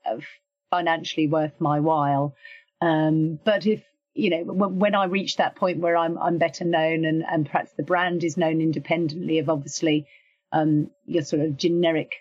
financially 0.71 1.27
worth 1.27 1.53
my 1.59 1.79
while. 1.79 2.33
Um, 2.81 3.39
but 3.43 3.67
if 3.67 3.83
you 4.15 4.29
know 4.31 4.43
when 4.43 4.95
I 4.95 5.05
reach 5.05 5.37
that 5.37 5.55
point 5.55 5.79
where 5.79 5.95
I'm 5.95 6.17
I'm 6.17 6.39
better 6.39 6.65
known 6.65 7.05
and 7.05 7.23
and 7.23 7.45
perhaps 7.45 7.71
the 7.77 7.83
brand 7.83 8.23
is 8.23 8.37
known 8.37 8.59
independently 8.59 9.37
of 9.37 9.49
obviously 9.49 10.07
um, 10.51 10.89
your 11.05 11.23
sort 11.23 11.43
of 11.43 11.57
generic 11.57 12.13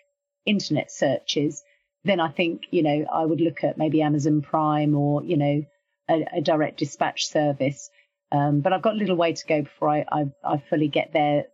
internet 0.47 0.91
searches, 0.91 1.63
then 2.05 2.21
I 2.21 2.29
think, 2.29 2.63
you 2.71 2.83
know, 2.83 3.07
I 3.13 3.25
would 3.25 3.41
look 3.41 3.65
at 3.65 3.79
maybe 3.79 4.03
Amazon 4.03 4.43
Prime 4.43 4.95
or, 4.95 5.23
you 5.25 5.37
know, 5.37 5.65
a, 6.09 6.27
a 6.39 6.41
direct 6.41 6.79
dispatch 6.79 7.27
service. 7.27 7.91
Um, 8.33 8.61
but 8.61 8.73
I've 8.73 8.83
got 8.83 8.95
a 8.95 8.99
little 8.99 9.17
way 9.17 9.33
to 9.33 9.47
go 9.47 9.63
before 9.63 9.89
I, 9.89 10.05
I, 10.11 10.25
I 10.45 10.63
fully 10.71 10.89
get 10.89 11.13
there 11.13 11.45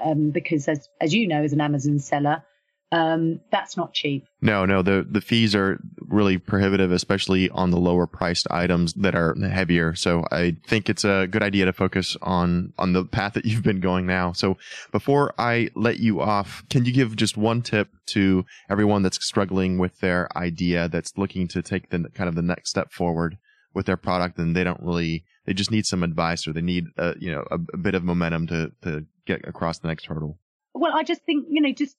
um, 0.00 0.30
because, 0.30 0.68
as, 0.68 0.88
as 1.00 1.14
you 1.14 1.26
know, 1.26 1.42
as 1.42 1.52
an 1.52 1.60
Amazon 1.60 1.98
seller, 1.98 2.44
um, 2.90 3.40
that's 3.52 3.76
not 3.76 3.92
cheap. 3.92 4.26
No, 4.40 4.64
no, 4.64 4.80
the 4.80 5.06
the 5.08 5.20
fees 5.20 5.54
are 5.54 5.78
really 5.98 6.38
prohibitive, 6.38 6.90
especially 6.90 7.50
on 7.50 7.70
the 7.70 7.76
lower 7.76 8.06
priced 8.06 8.46
items 8.50 8.94
that 8.94 9.14
are 9.14 9.34
heavier. 9.34 9.94
So 9.94 10.24
I 10.30 10.56
think 10.66 10.88
it's 10.88 11.04
a 11.04 11.26
good 11.30 11.42
idea 11.42 11.66
to 11.66 11.72
focus 11.72 12.16
on 12.22 12.72
on 12.78 12.94
the 12.94 13.04
path 13.04 13.34
that 13.34 13.44
you've 13.44 13.62
been 13.62 13.80
going 13.80 14.06
now. 14.06 14.32
So 14.32 14.56
before 14.90 15.34
I 15.38 15.68
let 15.74 15.98
you 15.98 16.20
off, 16.20 16.64
can 16.70 16.86
you 16.86 16.92
give 16.92 17.14
just 17.14 17.36
one 17.36 17.60
tip 17.60 17.88
to 18.06 18.46
everyone 18.70 19.02
that's 19.02 19.24
struggling 19.24 19.76
with 19.76 19.98
their 20.00 20.28
idea, 20.36 20.88
that's 20.88 21.18
looking 21.18 21.46
to 21.48 21.60
take 21.60 21.90
the 21.90 22.08
kind 22.14 22.28
of 22.28 22.36
the 22.36 22.42
next 22.42 22.70
step 22.70 22.90
forward 22.90 23.36
with 23.74 23.84
their 23.84 23.98
product, 23.98 24.38
and 24.38 24.56
they 24.56 24.64
don't 24.64 24.82
really, 24.82 25.24
they 25.44 25.52
just 25.52 25.70
need 25.70 25.84
some 25.84 26.02
advice 26.02 26.48
or 26.48 26.54
they 26.54 26.62
need 26.62 26.84
a, 26.96 27.14
you 27.20 27.30
know 27.30 27.44
a, 27.50 27.58
a 27.74 27.76
bit 27.76 27.94
of 27.94 28.02
momentum 28.02 28.46
to 28.46 28.72
to 28.82 29.04
get 29.26 29.46
across 29.46 29.78
the 29.78 29.88
next 29.88 30.06
hurdle. 30.06 30.38
Well, 30.72 30.94
I 30.94 31.02
just 31.02 31.22
think 31.26 31.46
you 31.50 31.60
know 31.60 31.72
just 31.72 31.94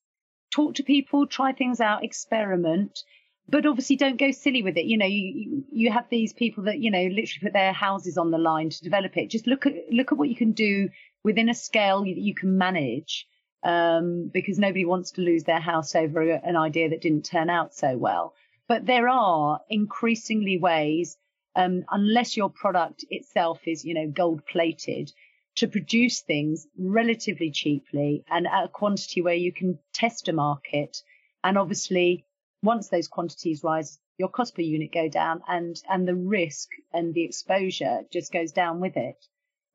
talk 0.52 0.76
to 0.76 0.84
people, 0.84 1.28
try 1.28 1.52
things 1.52 1.80
out, 1.80 2.04
experiment. 2.04 3.04
But 3.48 3.66
obviously, 3.66 3.96
don't 3.96 4.20
go 4.20 4.32
silly 4.32 4.62
with 4.62 4.78
it. 4.78 4.86
You 4.86 4.98
know, 4.98 5.08
you 5.08 5.64
you 5.72 5.92
have 5.92 6.08
these 6.10 6.34
people 6.34 6.66
that 6.66 6.80
you 6.80 6.92
know 6.92 7.02
literally 7.02 7.42
put 7.42 7.54
their 7.54 7.74
houses 7.74 8.18
on 8.18 8.32
the 8.32 8.38
line 8.38 8.70
to 8.70 8.84
develop 8.84 9.18
it. 9.18 9.30
Just 9.30 9.48
look 9.48 9.66
at 9.66 9.74
look 9.92 10.12
at 10.12 10.18
what 10.18 10.30
you 10.30 10.36
can 10.36 10.52
do 10.52 10.90
within 11.24 11.50
a 11.50 11.54
scale 11.56 12.02
that 12.02 12.18
you 12.18 12.36
can 12.36 12.58
manage, 12.58 13.28
um, 13.64 14.30
because 14.32 14.60
nobody 14.60 14.86
wants 14.86 15.12
to 15.12 15.22
lose 15.22 15.44
their 15.46 15.60
house 15.60 15.96
over 15.96 16.22
an 16.22 16.56
idea 16.56 16.90
that 16.90 17.02
didn't 17.02 17.26
turn 17.26 17.50
out 17.50 17.74
so 17.74 17.98
well. 17.98 18.36
But 18.68 18.86
there 18.86 19.10
are 19.10 19.62
increasingly 19.68 20.60
ways, 20.60 21.18
um, 21.56 21.86
unless 21.90 22.38
your 22.38 22.52
product 22.52 23.04
itself 23.10 23.62
is 23.66 23.84
you 23.84 23.96
know 23.96 24.08
gold 24.08 24.46
plated, 24.46 25.12
to 25.60 25.68
produce 25.68 26.22
things 26.22 26.68
relatively 26.78 27.52
cheaply 27.52 28.24
and 28.30 28.48
at 28.48 28.66
a 28.66 28.70
quantity 28.70 29.22
where 29.22 29.36
you 29.36 29.52
can 29.52 29.78
test 29.94 30.30
a 30.30 30.34
market. 30.34 30.98
And 31.44 31.58
obviously, 31.58 32.26
once 32.64 32.90
those 32.90 33.08
quantities 33.08 33.64
rise, 33.64 34.00
your 34.18 34.30
cost 34.30 34.56
per 34.56 34.62
unit 34.62 34.92
go 34.94 35.10
down 35.10 35.42
and, 35.48 35.76
and 35.90 36.08
the 36.08 36.16
risk 36.16 36.70
and 36.94 37.14
the 37.14 37.24
exposure 37.24 38.02
just 38.12 38.32
goes 38.32 38.52
down 38.52 38.80
with 38.80 38.96
it. 38.96 39.26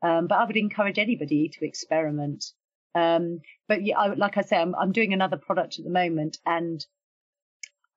Um, 0.03 0.27
but 0.27 0.37
I 0.37 0.45
would 0.45 0.57
encourage 0.57 0.99
anybody 0.99 1.51
to 1.51 1.67
experiment. 1.67 2.45
Um, 2.95 3.41
but 3.69 3.85
yeah, 3.85 3.99
I, 3.99 4.15
like 4.15 4.37
I 4.37 4.43
say, 4.43 4.57
I'm, 4.57 4.75
I'm 4.75 4.93
doing 4.93 5.13
another 5.13 5.37
product 5.37 5.79
at 5.79 5.85
the 5.85 5.91
moment 5.91 6.39
and 6.47 6.85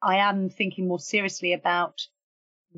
I 0.01 0.17
am 0.17 0.49
thinking 0.49 0.87
more 0.87 0.99
seriously 0.99 1.53
about 1.53 2.01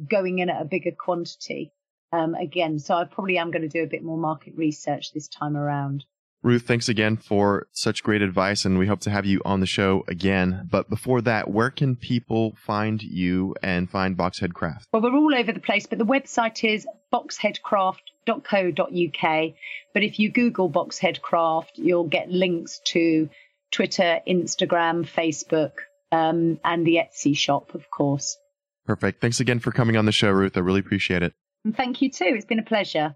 going 0.08 0.39
in 0.39 0.50
at 0.50 0.62
a 0.62 0.65
bigger 0.65 0.91
quantity 0.91 1.74
um, 2.12 2.36
again. 2.36 2.80
So 2.80 2.95
I 2.95 3.06
probably 3.06 3.38
am 3.38 3.52
going 3.52 3.62
to 3.62 3.69
do 3.69 3.84
a 3.84 3.88
bit 3.88 4.04
more 4.04 4.17
market 4.17 4.56
research 4.56 5.13
this 5.13 5.28
time 5.28 5.56
around. 5.56 6.06
Ruth, 6.41 6.65
thanks 6.65 6.88
again 6.88 7.17
for 7.17 7.67
such 7.74 8.02
great 8.02 8.22
advice, 8.22 8.63
and 8.63 8.80
we 8.80 8.88
hope 8.88 9.02
to 9.02 9.10
have 9.10 9.26
you 9.26 9.41
on 9.43 9.60
the 9.60 9.65
show 9.65 10.06
again. 10.08 10.69
But 10.72 10.89
before 10.89 11.22
that, 11.24 11.52
where 11.52 11.69
can 11.69 11.98
people 11.98 12.56
find 12.65 13.04
you 13.04 13.56
and 13.62 13.89
find 13.89 14.15
Boxhead 14.15 14.54
Craft? 14.54 14.88
Well, 14.93 15.02
we're 15.02 15.13
all 15.13 15.36
over 15.36 15.52
the 15.52 15.60
place, 15.60 15.86
but 15.86 15.98
the 15.98 16.06
website 16.06 16.63
is 16.63 16.88
boxheadcraft.co.uk. 17.12 19.54
But 19.93 20.04
if 20.04 20.17
you 20.17 20.32
Google 20.32 20.69
Boxhead 20.69 21.19
Craft, 21.19 21.74
you'll 21.76 22.08
get 22.08 22.32
links 22.32 22.80
to 22.86 23.28
Twitter, 23.72 24.22
Instagram, 24.26 25.06
Facebook, 25.06 25.74
um, 26.13 26.58
and 26.63 26.88
the 26.88 26.95
Etsy 26.95 27.36
shop, 27.36 27.76
of 27.76 27.91
course. 27.91 28.38
Perfect. 28.86 29.19
Thanks 29.19 29.41
again 29.41 29.60
for 29.60 29.72
coming 29.72 29.98
on 29.98 30.06
the 30.06 30.13
show, 30.13 30.32
Ruth. 30.32 30.56
I 30.56 30.62
really 30.62 30.80
appreciate 30.80 31.22
it. 31.22 31.34
And 31.65 31.76
thank 31.76 32.02
you 32.02 32.10
too. 32.10 32.34
It's 32.36 32.45
been 32.45 32.60
a 32.60 32.63
pleasure. 32.63 33.15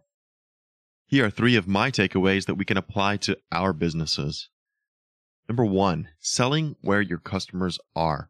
Here 1.07 1.25
are 1.25 1.29
three 1.29 1.55
of 1.55 1.67
my 1.67 1.91
takeaways 1.91 2.45
that 2.45 2.55
we 2.55 2.65
can 2.65 2.77
apply 2.77 3.17
to 3.17 3.37
our 3.51 3.71
businesses. 3.71 4.49
Number 5.47 5.65
one, 5.65 6.09
selling 6.19 6.75
where 6.81 7.01
your 7.01 7.19
customers 7.19 7.79
are. 7.95 8.29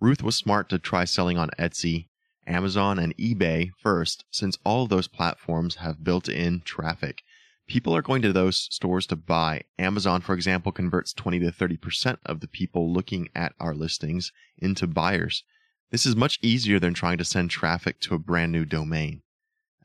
Ruth 0.00 0.22
was 0.22 0.36
smart 0.36 0.68
to 0.70 0.78
try 0.78 1.04
selling 1.04 1.38
on 1.38 1.50
Etsy, 1.58 2.08
Amazon, 2.46 2.98
and 2.98 3.16
eBay 3.16 3.70
first, 3.78 4.24
since 4.30 4.58
all 4.64 4.84
of 4.84 4.88
those 4.88 5.08
platforms 5.08 5.76
have 5.76 6.04
built 6.04 6.28
in 6.28 6.60
traffic. 6.62 7.22
People 7.66 7.96
are 7.96 8.02
going 8.02 8.22
to 8.22 8.32
those 8.32 8.68
stores 8.70 9.06
to 9.08 9.16
buy. 9.16 9.62
Amazon, 9.78 10.20
for 10.20 10.34
example, 10.34 10.70
converts 10.70 11.12
20 11.12 11.40
to 11.40 11.50
30% 11.50 12.18
of 12.24 12.40
the 12.40 12.48
people 12.48 12.92
looking 12.92 13.28
at 13.34 13.54
our 13.58 13.74
listings 13.74 14.32
into 14.58 14.86
buyers. 14.86 15.44
This 15.90 16.06
is 16.06 16.14
much 16.14 16.38
easier 16.42 16.78
than 16.78 16.94
trying 16.94 17.18
to 17.18 17.24
send 17.24 17.50
traffic 17.50 18.00
to 18.00 18.14
a 18.14 18.18
brand 18.18 18.52
new 18.52 18.64
domain. 18.64 19.22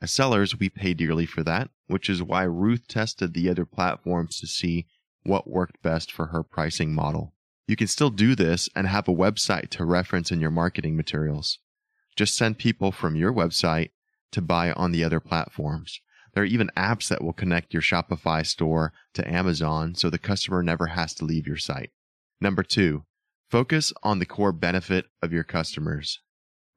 As 0.02 0.10
sellers, 0.10 0.58
we 0.58 0.68
pay 0.68 0.94
dearly 0.94 1.26
for 1.26 1.44
that, 1.44 1.70
which 1.86 2.10
is 2.10 2.24
why 2.24 2.42
Ruth 2.42 2.88
tested 2.88 3.34
the 3.34 3.48
other 3.48 3.64
platforms 3.64 4.40
to 4.40 4.48
see 4.48 4.86
what 5.22 5.48
worked 5.48 5.80
best 5.80 6.10
for 6.10 6.26
her 6.26 6.42
pricing 6.42 6.92
model. 6.92 7.34
You 7.68 7.76
can 7.76 7.86
still 7.86 8.10
do 8.10 8.34
this 8.34 8.68
and 8.74 8.88
have 8.88 9.06
a 9.06 9.14
website 9.14 9.68
to 9.70 9.84
reference 9.84 10.32
in 10.32 10.40
your 10.40 10.50
marketing 10.50 10.96
materials. 10.96 11.60
Just 12.16 12.34
send 12.34 12.58
people 12.58 12.90
from 12.90 13.14
your 13.14 13.32
website 13.32 13.90
to 14.32 14.42
buy 14.42 14.72
on 14.72 14.90
the 14.90 15.04
other 15.04 15.20
platforms. 15.20 16.00
There 16.34 16.42
are 16.42 16.46
even 16.46 16.72
apps 16.76 17.06
that 17.06 17.22
will 17.22 17.32
connect 17.32 17.72
your 17.72 17.82
Shopify 17.82 18.44
store 18.44 18.92
to 19.14 19.32
Amazon 19.32 19.94
so 19.94 20.10
the 20.10 20.18
customer 20.18 20.64
never 20.64 20.88
has 20.88 21.14
to 21.14 21.24
leave 21.24 21.46
your 21.46 21.56
site. 21.56 21.90
Number 22.40 22.64
two, 22.64 23.04
focus 23.48 23.92
on 24.02 24.18
the 24.18 24.26
core 24.26 24.52
benefit 24.52 25.06
of 25.22 25.32
your 25.32 25.44
customers. 25.44 26.18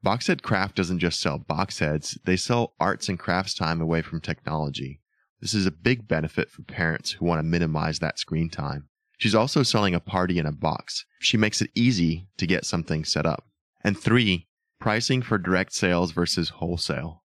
Boxhead 0.06 0.40
Craft 0.42 0.76
doesn't 0.76 1.00
just 1.00 1.20
sell 1.20 1.36
box 1.36 1.80
heads, 1.80 2.16
they 2.26 2.36
sell 2.36 2.74
arts 2.78 3.08
and 3.08 3.18
crafts 3.18 3.54
time 3.54 3.80
away 3.80 4.02
from 4.02 4.20
technology. 4.20 5.00
This 5.40 5.52
is 5.52 5.66
a 5.66 5.72
big 5.72 6.06
benefit 6.06 6.48
for 6.48 6.62
parents 6.62 7.10
who 7.10 7.24
want 7.24 7.40
to 7.40 7.42
minimize 7.42 7.98
that 7.98 8.20
screen 8.20 8.48
time. 8.48 8.88
She's 9.18 9.34
also 9.34 9.64
selling 9.64 9.96
a 9.96 9.98
party 9.98 10.38
in 10.38 10.46
a 10.46 10.52
box. 10.52 11.04
She 11.18 11.36
makes 11.36 11.60
it 11.60 11.72
easy 11.74 12.28
to 12.36 12.46
get 12.46 12.64
something 12.64 13.04
set 13.04 13.26
up. 13.26 13.48
And 13.82 13.98
three, 13.98 14.46
pricing 14.78 15.22
for 15.22 15.38
direct 15.38 15.72
sales 15.72 16.12
versus 16.12 16.50
wholesale. 16.50 17.24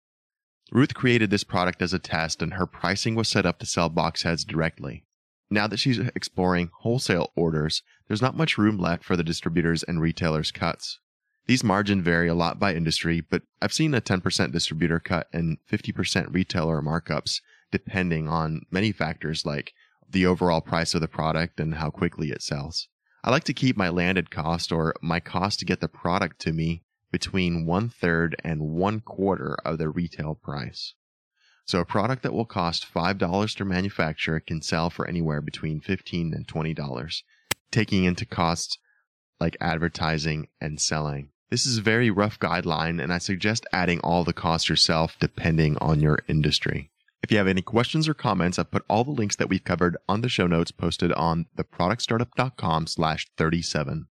Ruth 0.71 0.93
created 0.93 1.31
this 1.31 1.45
product 1.45 1.81
as 1.81 1.95
a 1.95 1.99
test 1.99 2.43
and 2.43 2.53
her 2.53 2.67
pricing 2.67 3.15
was 3.15 3.27
set 3.27 3.47
up 3.47 3.59
to 3.61 3.65
sell 3.65 3.89
box 3.89 4.25
heads 4.25 4.45
directly. 4.45 5.07
Now 5.49 5.67
that 5.67 5.79
she's 5.79 5.99
exploring 6.15 6.69
wholesale 6.81 7.33
orders, 7.37 7.83
there's 8.07 8.21
not 8.21 8.37
much 8.37 8.59
room 8.59 8.77
left 8.77 9.03
for 9.03 9.17
the 9.17 9.25
distributors 9.25 9.83
and 9.83 9.99
retailers' 9.99 10.53
cuts. 10.53 10.99
These 11.47 11.63
margin 11.63 12.03
vary 12.03 12.27
a 12.27 12.35
lot 12.35 12.59
by 12.59 12.75
industry, 12.75 13.21
but 13.21 13.43
I've 13.63 13.73
seen 13.73 13.95
a 13.95 14.01
10% 14.01 14.51
distributor 14.51 14.99
cut 14.99 15.29
and 15.33 15.59
50% 15.71 16.35
retailer 16.35 16.83
markups, 16.83 17.41
depending 17.71 18.29
on 18.29 18.63
many 18.71 18.91
factors 18.91 19.47
like 19.47 19.73
the 20.11 20.27
overall 20.27 20.61
price 20.61 20.95
of 20.95 21.01
the 21.01 21.09
product 21.09 21.61
and 21.61 21.77
how 21.77 21.91
quickly 21.91 22.31
it 22.31 22.43
sells. 22.43 22.89
I 23.23 23.31
like 23.31 23.45
to 23.45 23.55
keep 23.55 23.77
my 23.77 23.89
landed 23.89 24.31
cost 24.31 24.73
or 24.73 24.95
my 25.01 25.21
cost 25.21 25.61
to 25.61 25.65
get 25.65 25.81
the 25.81 25.89
product 25.89 26.41
to 26.41 26.53
me 26.53 26.83
between 27.13 27.65
one 27.65 27.89
third 27.89 28.35
and 28.43 28.63
one 28.63 29.01
quarter 29.01 29.57
of 29.65 29.79
the 29.79 29.89
retail 29.89 30.35
price. 30.35 30.95
So 31.65 31.81
a 31.81 31.85
product 31.85 32.23
that 32.25 32.33
will 32.33 32.45
cost 32.45 32.93
$5 32.93 33.57
to 33.57 33.65
manufacture 33.65 34.41
can 34.41 34.63
sell 34.63 34.91
for 34.91 35.07
anywhere 35.07 35.41
between 35.41 35.81
15 35.81 36.35
and 36.35 36.47
$20, 36.47 37.23
taking 37.71 38.05
into 38.05 38.25
costs 38.25 38.79
like 39.41 39.57
advertising 39.61 40.49
and 40.61 40.81
selling. 40.81 41.31
This 41.49 41.65
is 41.65 41.79
a 41.79 41.83
very 41.83 42.11
rough 42.11 42.41
guideline, 42.41 43.01
and 43.01 43.13
I 43.13 43.19
suggest 43.19 43.67
adding 43.73 44.01
all 44.01 44.25
the 44.25 44.33
costs 44.33 44.69
yourself 44.69 45.17
depending 45.21 45.79
on 45.79 46.01
your 46.01 46.19
industry. 46.27 46.91
If 47.23 47.31
you 47.31 47.39
have 47.39 47.47
any 47.47 47.63
questions 47.63 48.09
or 48.09 48.15
comments, 48.15 48.59
I've 48.59 48.73
put 48.73 48.85
all 48.89 49.05
the 49.05 49.13
links 49.13 49.37
that 49.37 49.49
we've 49.49 49.63
covered 49.63 49.97
on 50.09 50.23
the 50.23 50.29
show 50.29 50.49
notes 50.49 50.73
posted 50.73 51.13
on 51.13 51.47
theproductstartup.com 51.57 52.89
slash 52.89 53.29
37. 53.37 54.09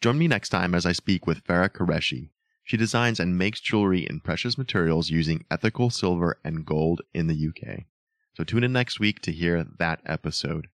Join 0.00 0.18
me 0.18 0.28
next 0.28 0.50
time 0.50 0.72
as 0.74 0.86
I 0.86 0.92
speak 0.92 1.26
with 1.26 1.42
Farah 1.44 1.68
Qureshi. 1.68 2.30
She 2.62 2.76
designs 2.76 3.18
and 3.18 3.36
makes 3.36 3.60
jewelry 3.60 4.06
in 4.08 4.20
precious 4.20 4.56
materials 4.56 5.10
using 5.10 5.44
ethical 5.50 5.90
silver 5.90 6.38
and 6.44 6.64
gold 6.64 7.02
in 7.12 7.26
the 7.26 7.48
UK. 7.48 7.86
So 8.34 8.44
tune 8.44 8.62
in 8.62 8.72
next 8.72 9.00
week 9.00 9.20
to 9.22 9.32
hear 9.32 9.66
that 9.78 10.00
episode. 10.06 10.68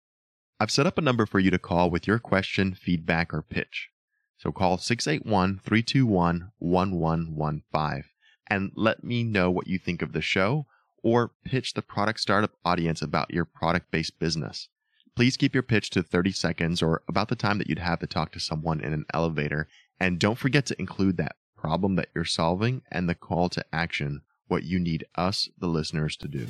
I've 0.58 0.72
set 0.72 0.86
up 0.86 0.98
a 0.98 1.02
number 1.02 1.26
for 1.26 1.38
you 1.38 1.52
to 1.52 1.58
call 1.60 1.90
with 1.90 2.08
your 2.08 2.18
question, 2.18 2.74
feedback, 2.74 3.32
or 3.32 3.42
pitch. 3.42 3.90
So 4.44 4.52
call 4.52 4.76
681 4.76 5.60
321 5.64 6.52
1115 6.58 8.04
and 8.46 8.72
let 8.76 9.02
me 9.02 9.24
know 9.24 9.50
what 9.50 9.66
you 9.66 9.78
think 9.78 10.02
of 10.02 10.12
the 10.12 10.20
show 10.20 10.66
or 11.02 11.32
pitch 11.46 11.72
the 11.72 11.80
product 11.80 12.20
startup 12.20 12.50
audience 12.62 13.00
about 13.00 13.30
your 13.30 13.46
product 13.46 13.90
based 13.90 14.18
business. 14.18 14.68
Please 15.16 15.38
keep 15.38 15.54
your 15.54 15.62
pitch 15.62 15.88
to 15.90 16.02
30 16.02 16.32
seconds 16.32 16.82
or 16.82 17.02
about 17.08 17.28
the 17.28 17.36
time 17.36 17.56
that 17.56 17.70
you'd 17.70 17.78
have 17.78 18.00
to 18.00 18.06
talk 18.06 18.32
to 18.32 18.40
someone 18.40 18.82
in 18.82 18.92
an 18.92 19.06
elevator. 19.14 19.66
And 19.98 20.18
don't 20.18 20.36
forget 20.36 20.66
to 20.66 20.78
include 20.78 21.16
that 21.16 21.36
problem 21.56 21.96
that 21.96 22.08
you're 22.14 22.26
solving 22.26 22.82
and 22.92 23.08
the 23.08 23.14
call 23.14 23.48
to 23.48 23.64
action, 23.72 24.20
what 24.48 24.64
you 24.64 24.78
need 24.78 25.06
us, 25.14 25.48
the 25.58 25.68
listeners, 25.68 26.18
to 26.18 26.28
do. 26.28 26.48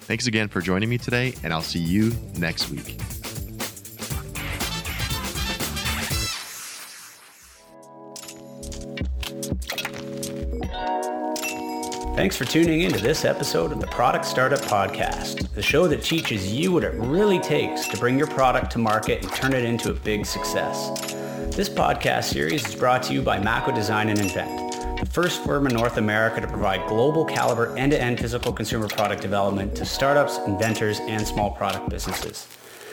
Thanks 0.00 0.26
again 0.26 0.48
for 0.48 0.60
joining 0.60 0.90
me 0.90 0.98
today, 0.98 1.34
and 1.42 1.54
I'll 1.54 1.62
see 1.62 1.78
you 1.78 2.12
next 2.36 2.68
week. 2.68 3.00
Thanks 12.14 12.36
for 12.36 12.44
tuning 12.44 12.82
in 12.82 12.92
to 12.92 13.00
this 13.00 13.24
episode 13.24 13.72
of 13.72 13.80
the 13.80 13.86
Product 13.86 14.26
Startup 14.26 14.60
Podcast, 14.60 15.48
the 15.54 15.62
show 15.62 15.88
that 15.88 16.02
teaches 16.02 16.52
you 16.52 16.70
what 16.70 16.84
it 16.84 16.92
really 16.92 17.38
takes 17.38 17.88
to 17.88 17.96
bring 17.96 18.18
your 18.18 18.26
product 18.26 18.70
to 18.72 18.78
market 18.78 19.22
and 19.22 19.32
turn 19.32 19.54
it 19.54 19.64
into 19.64 19.90
a 19.90 19.94
big 19.94 20.26
success. 20.26 20.90
This 21.56 21.70
podcast 21.70 22.24
series 22.24 22.68
is 22.68 22.74
brought 22.74 23.02
to 23.04 23.14
you 23.14 23.22
by 23.22 23.38
Mako 23.38 23.72
Design 23.72 24.10
and 24.10 24.20
Invent, 24.20 25.00
the 25.00 25.06
first 25.06 25.42
firm 25.42 25.66
in 25.66 25.72
North 25.72 25.96
America 25.96 26.42
to 26.42 26.46
provide 26.46 26.86
global 26.86 27.24
caliber 27.24 27.74
end-to-end 27.78 28.20
physical 28.20 28.52
consumer 28.52 28.88
product 28.88 29.22
development 29.22 29.74
to 29.76 29.86
startups, 29.86 30.36
inventors, 30.46 31.00
and 31.00 31.26
small 31.26 31.50
product 31.52 31.88
businesses. 31.88 32.46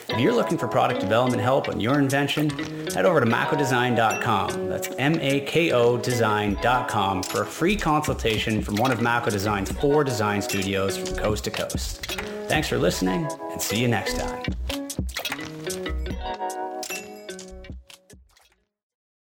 If 0.09 0.19
you're 0.19 0.33
looking 0.33 0.57
for 0.57 0.67
product 0.67 0.99
development 0.99 1.41
help 1.41 1.69
on 1.69 1.79
your 1.79 1.99
invention, 1.99 2.49
head 2.89 3.05
over 3.05 3.19
to 3.19 3.25
makodesign.com. 3.25 4.67
That's 4.67 4.89
M-A-K-O 4.97 5.97
design.com 5.97 7.23
for 7.23 7.43
a 7.43 7.45
free 7.45 7.75
consultation 7.75 8.61
from 8.61 8.75
one 8.75 8.91
of 8.91 9.01
Mako 9.01 9.29
Design's 9.29 9.71
four 9.71 10.03
design 10.03 10.41
studios 10.41 10.97
from 10.97 11.15
coast 11.17 11.43
to 11.45 11.51
coast. 11.51 12.05
Thanks 12.47 12.67
for 12.67 12.77
listening 12.77 13.27
and 13.51 13.61
see 13.61 13.79
you 13.79 13.87
next 13.87 14.17
time. 14.17 15.38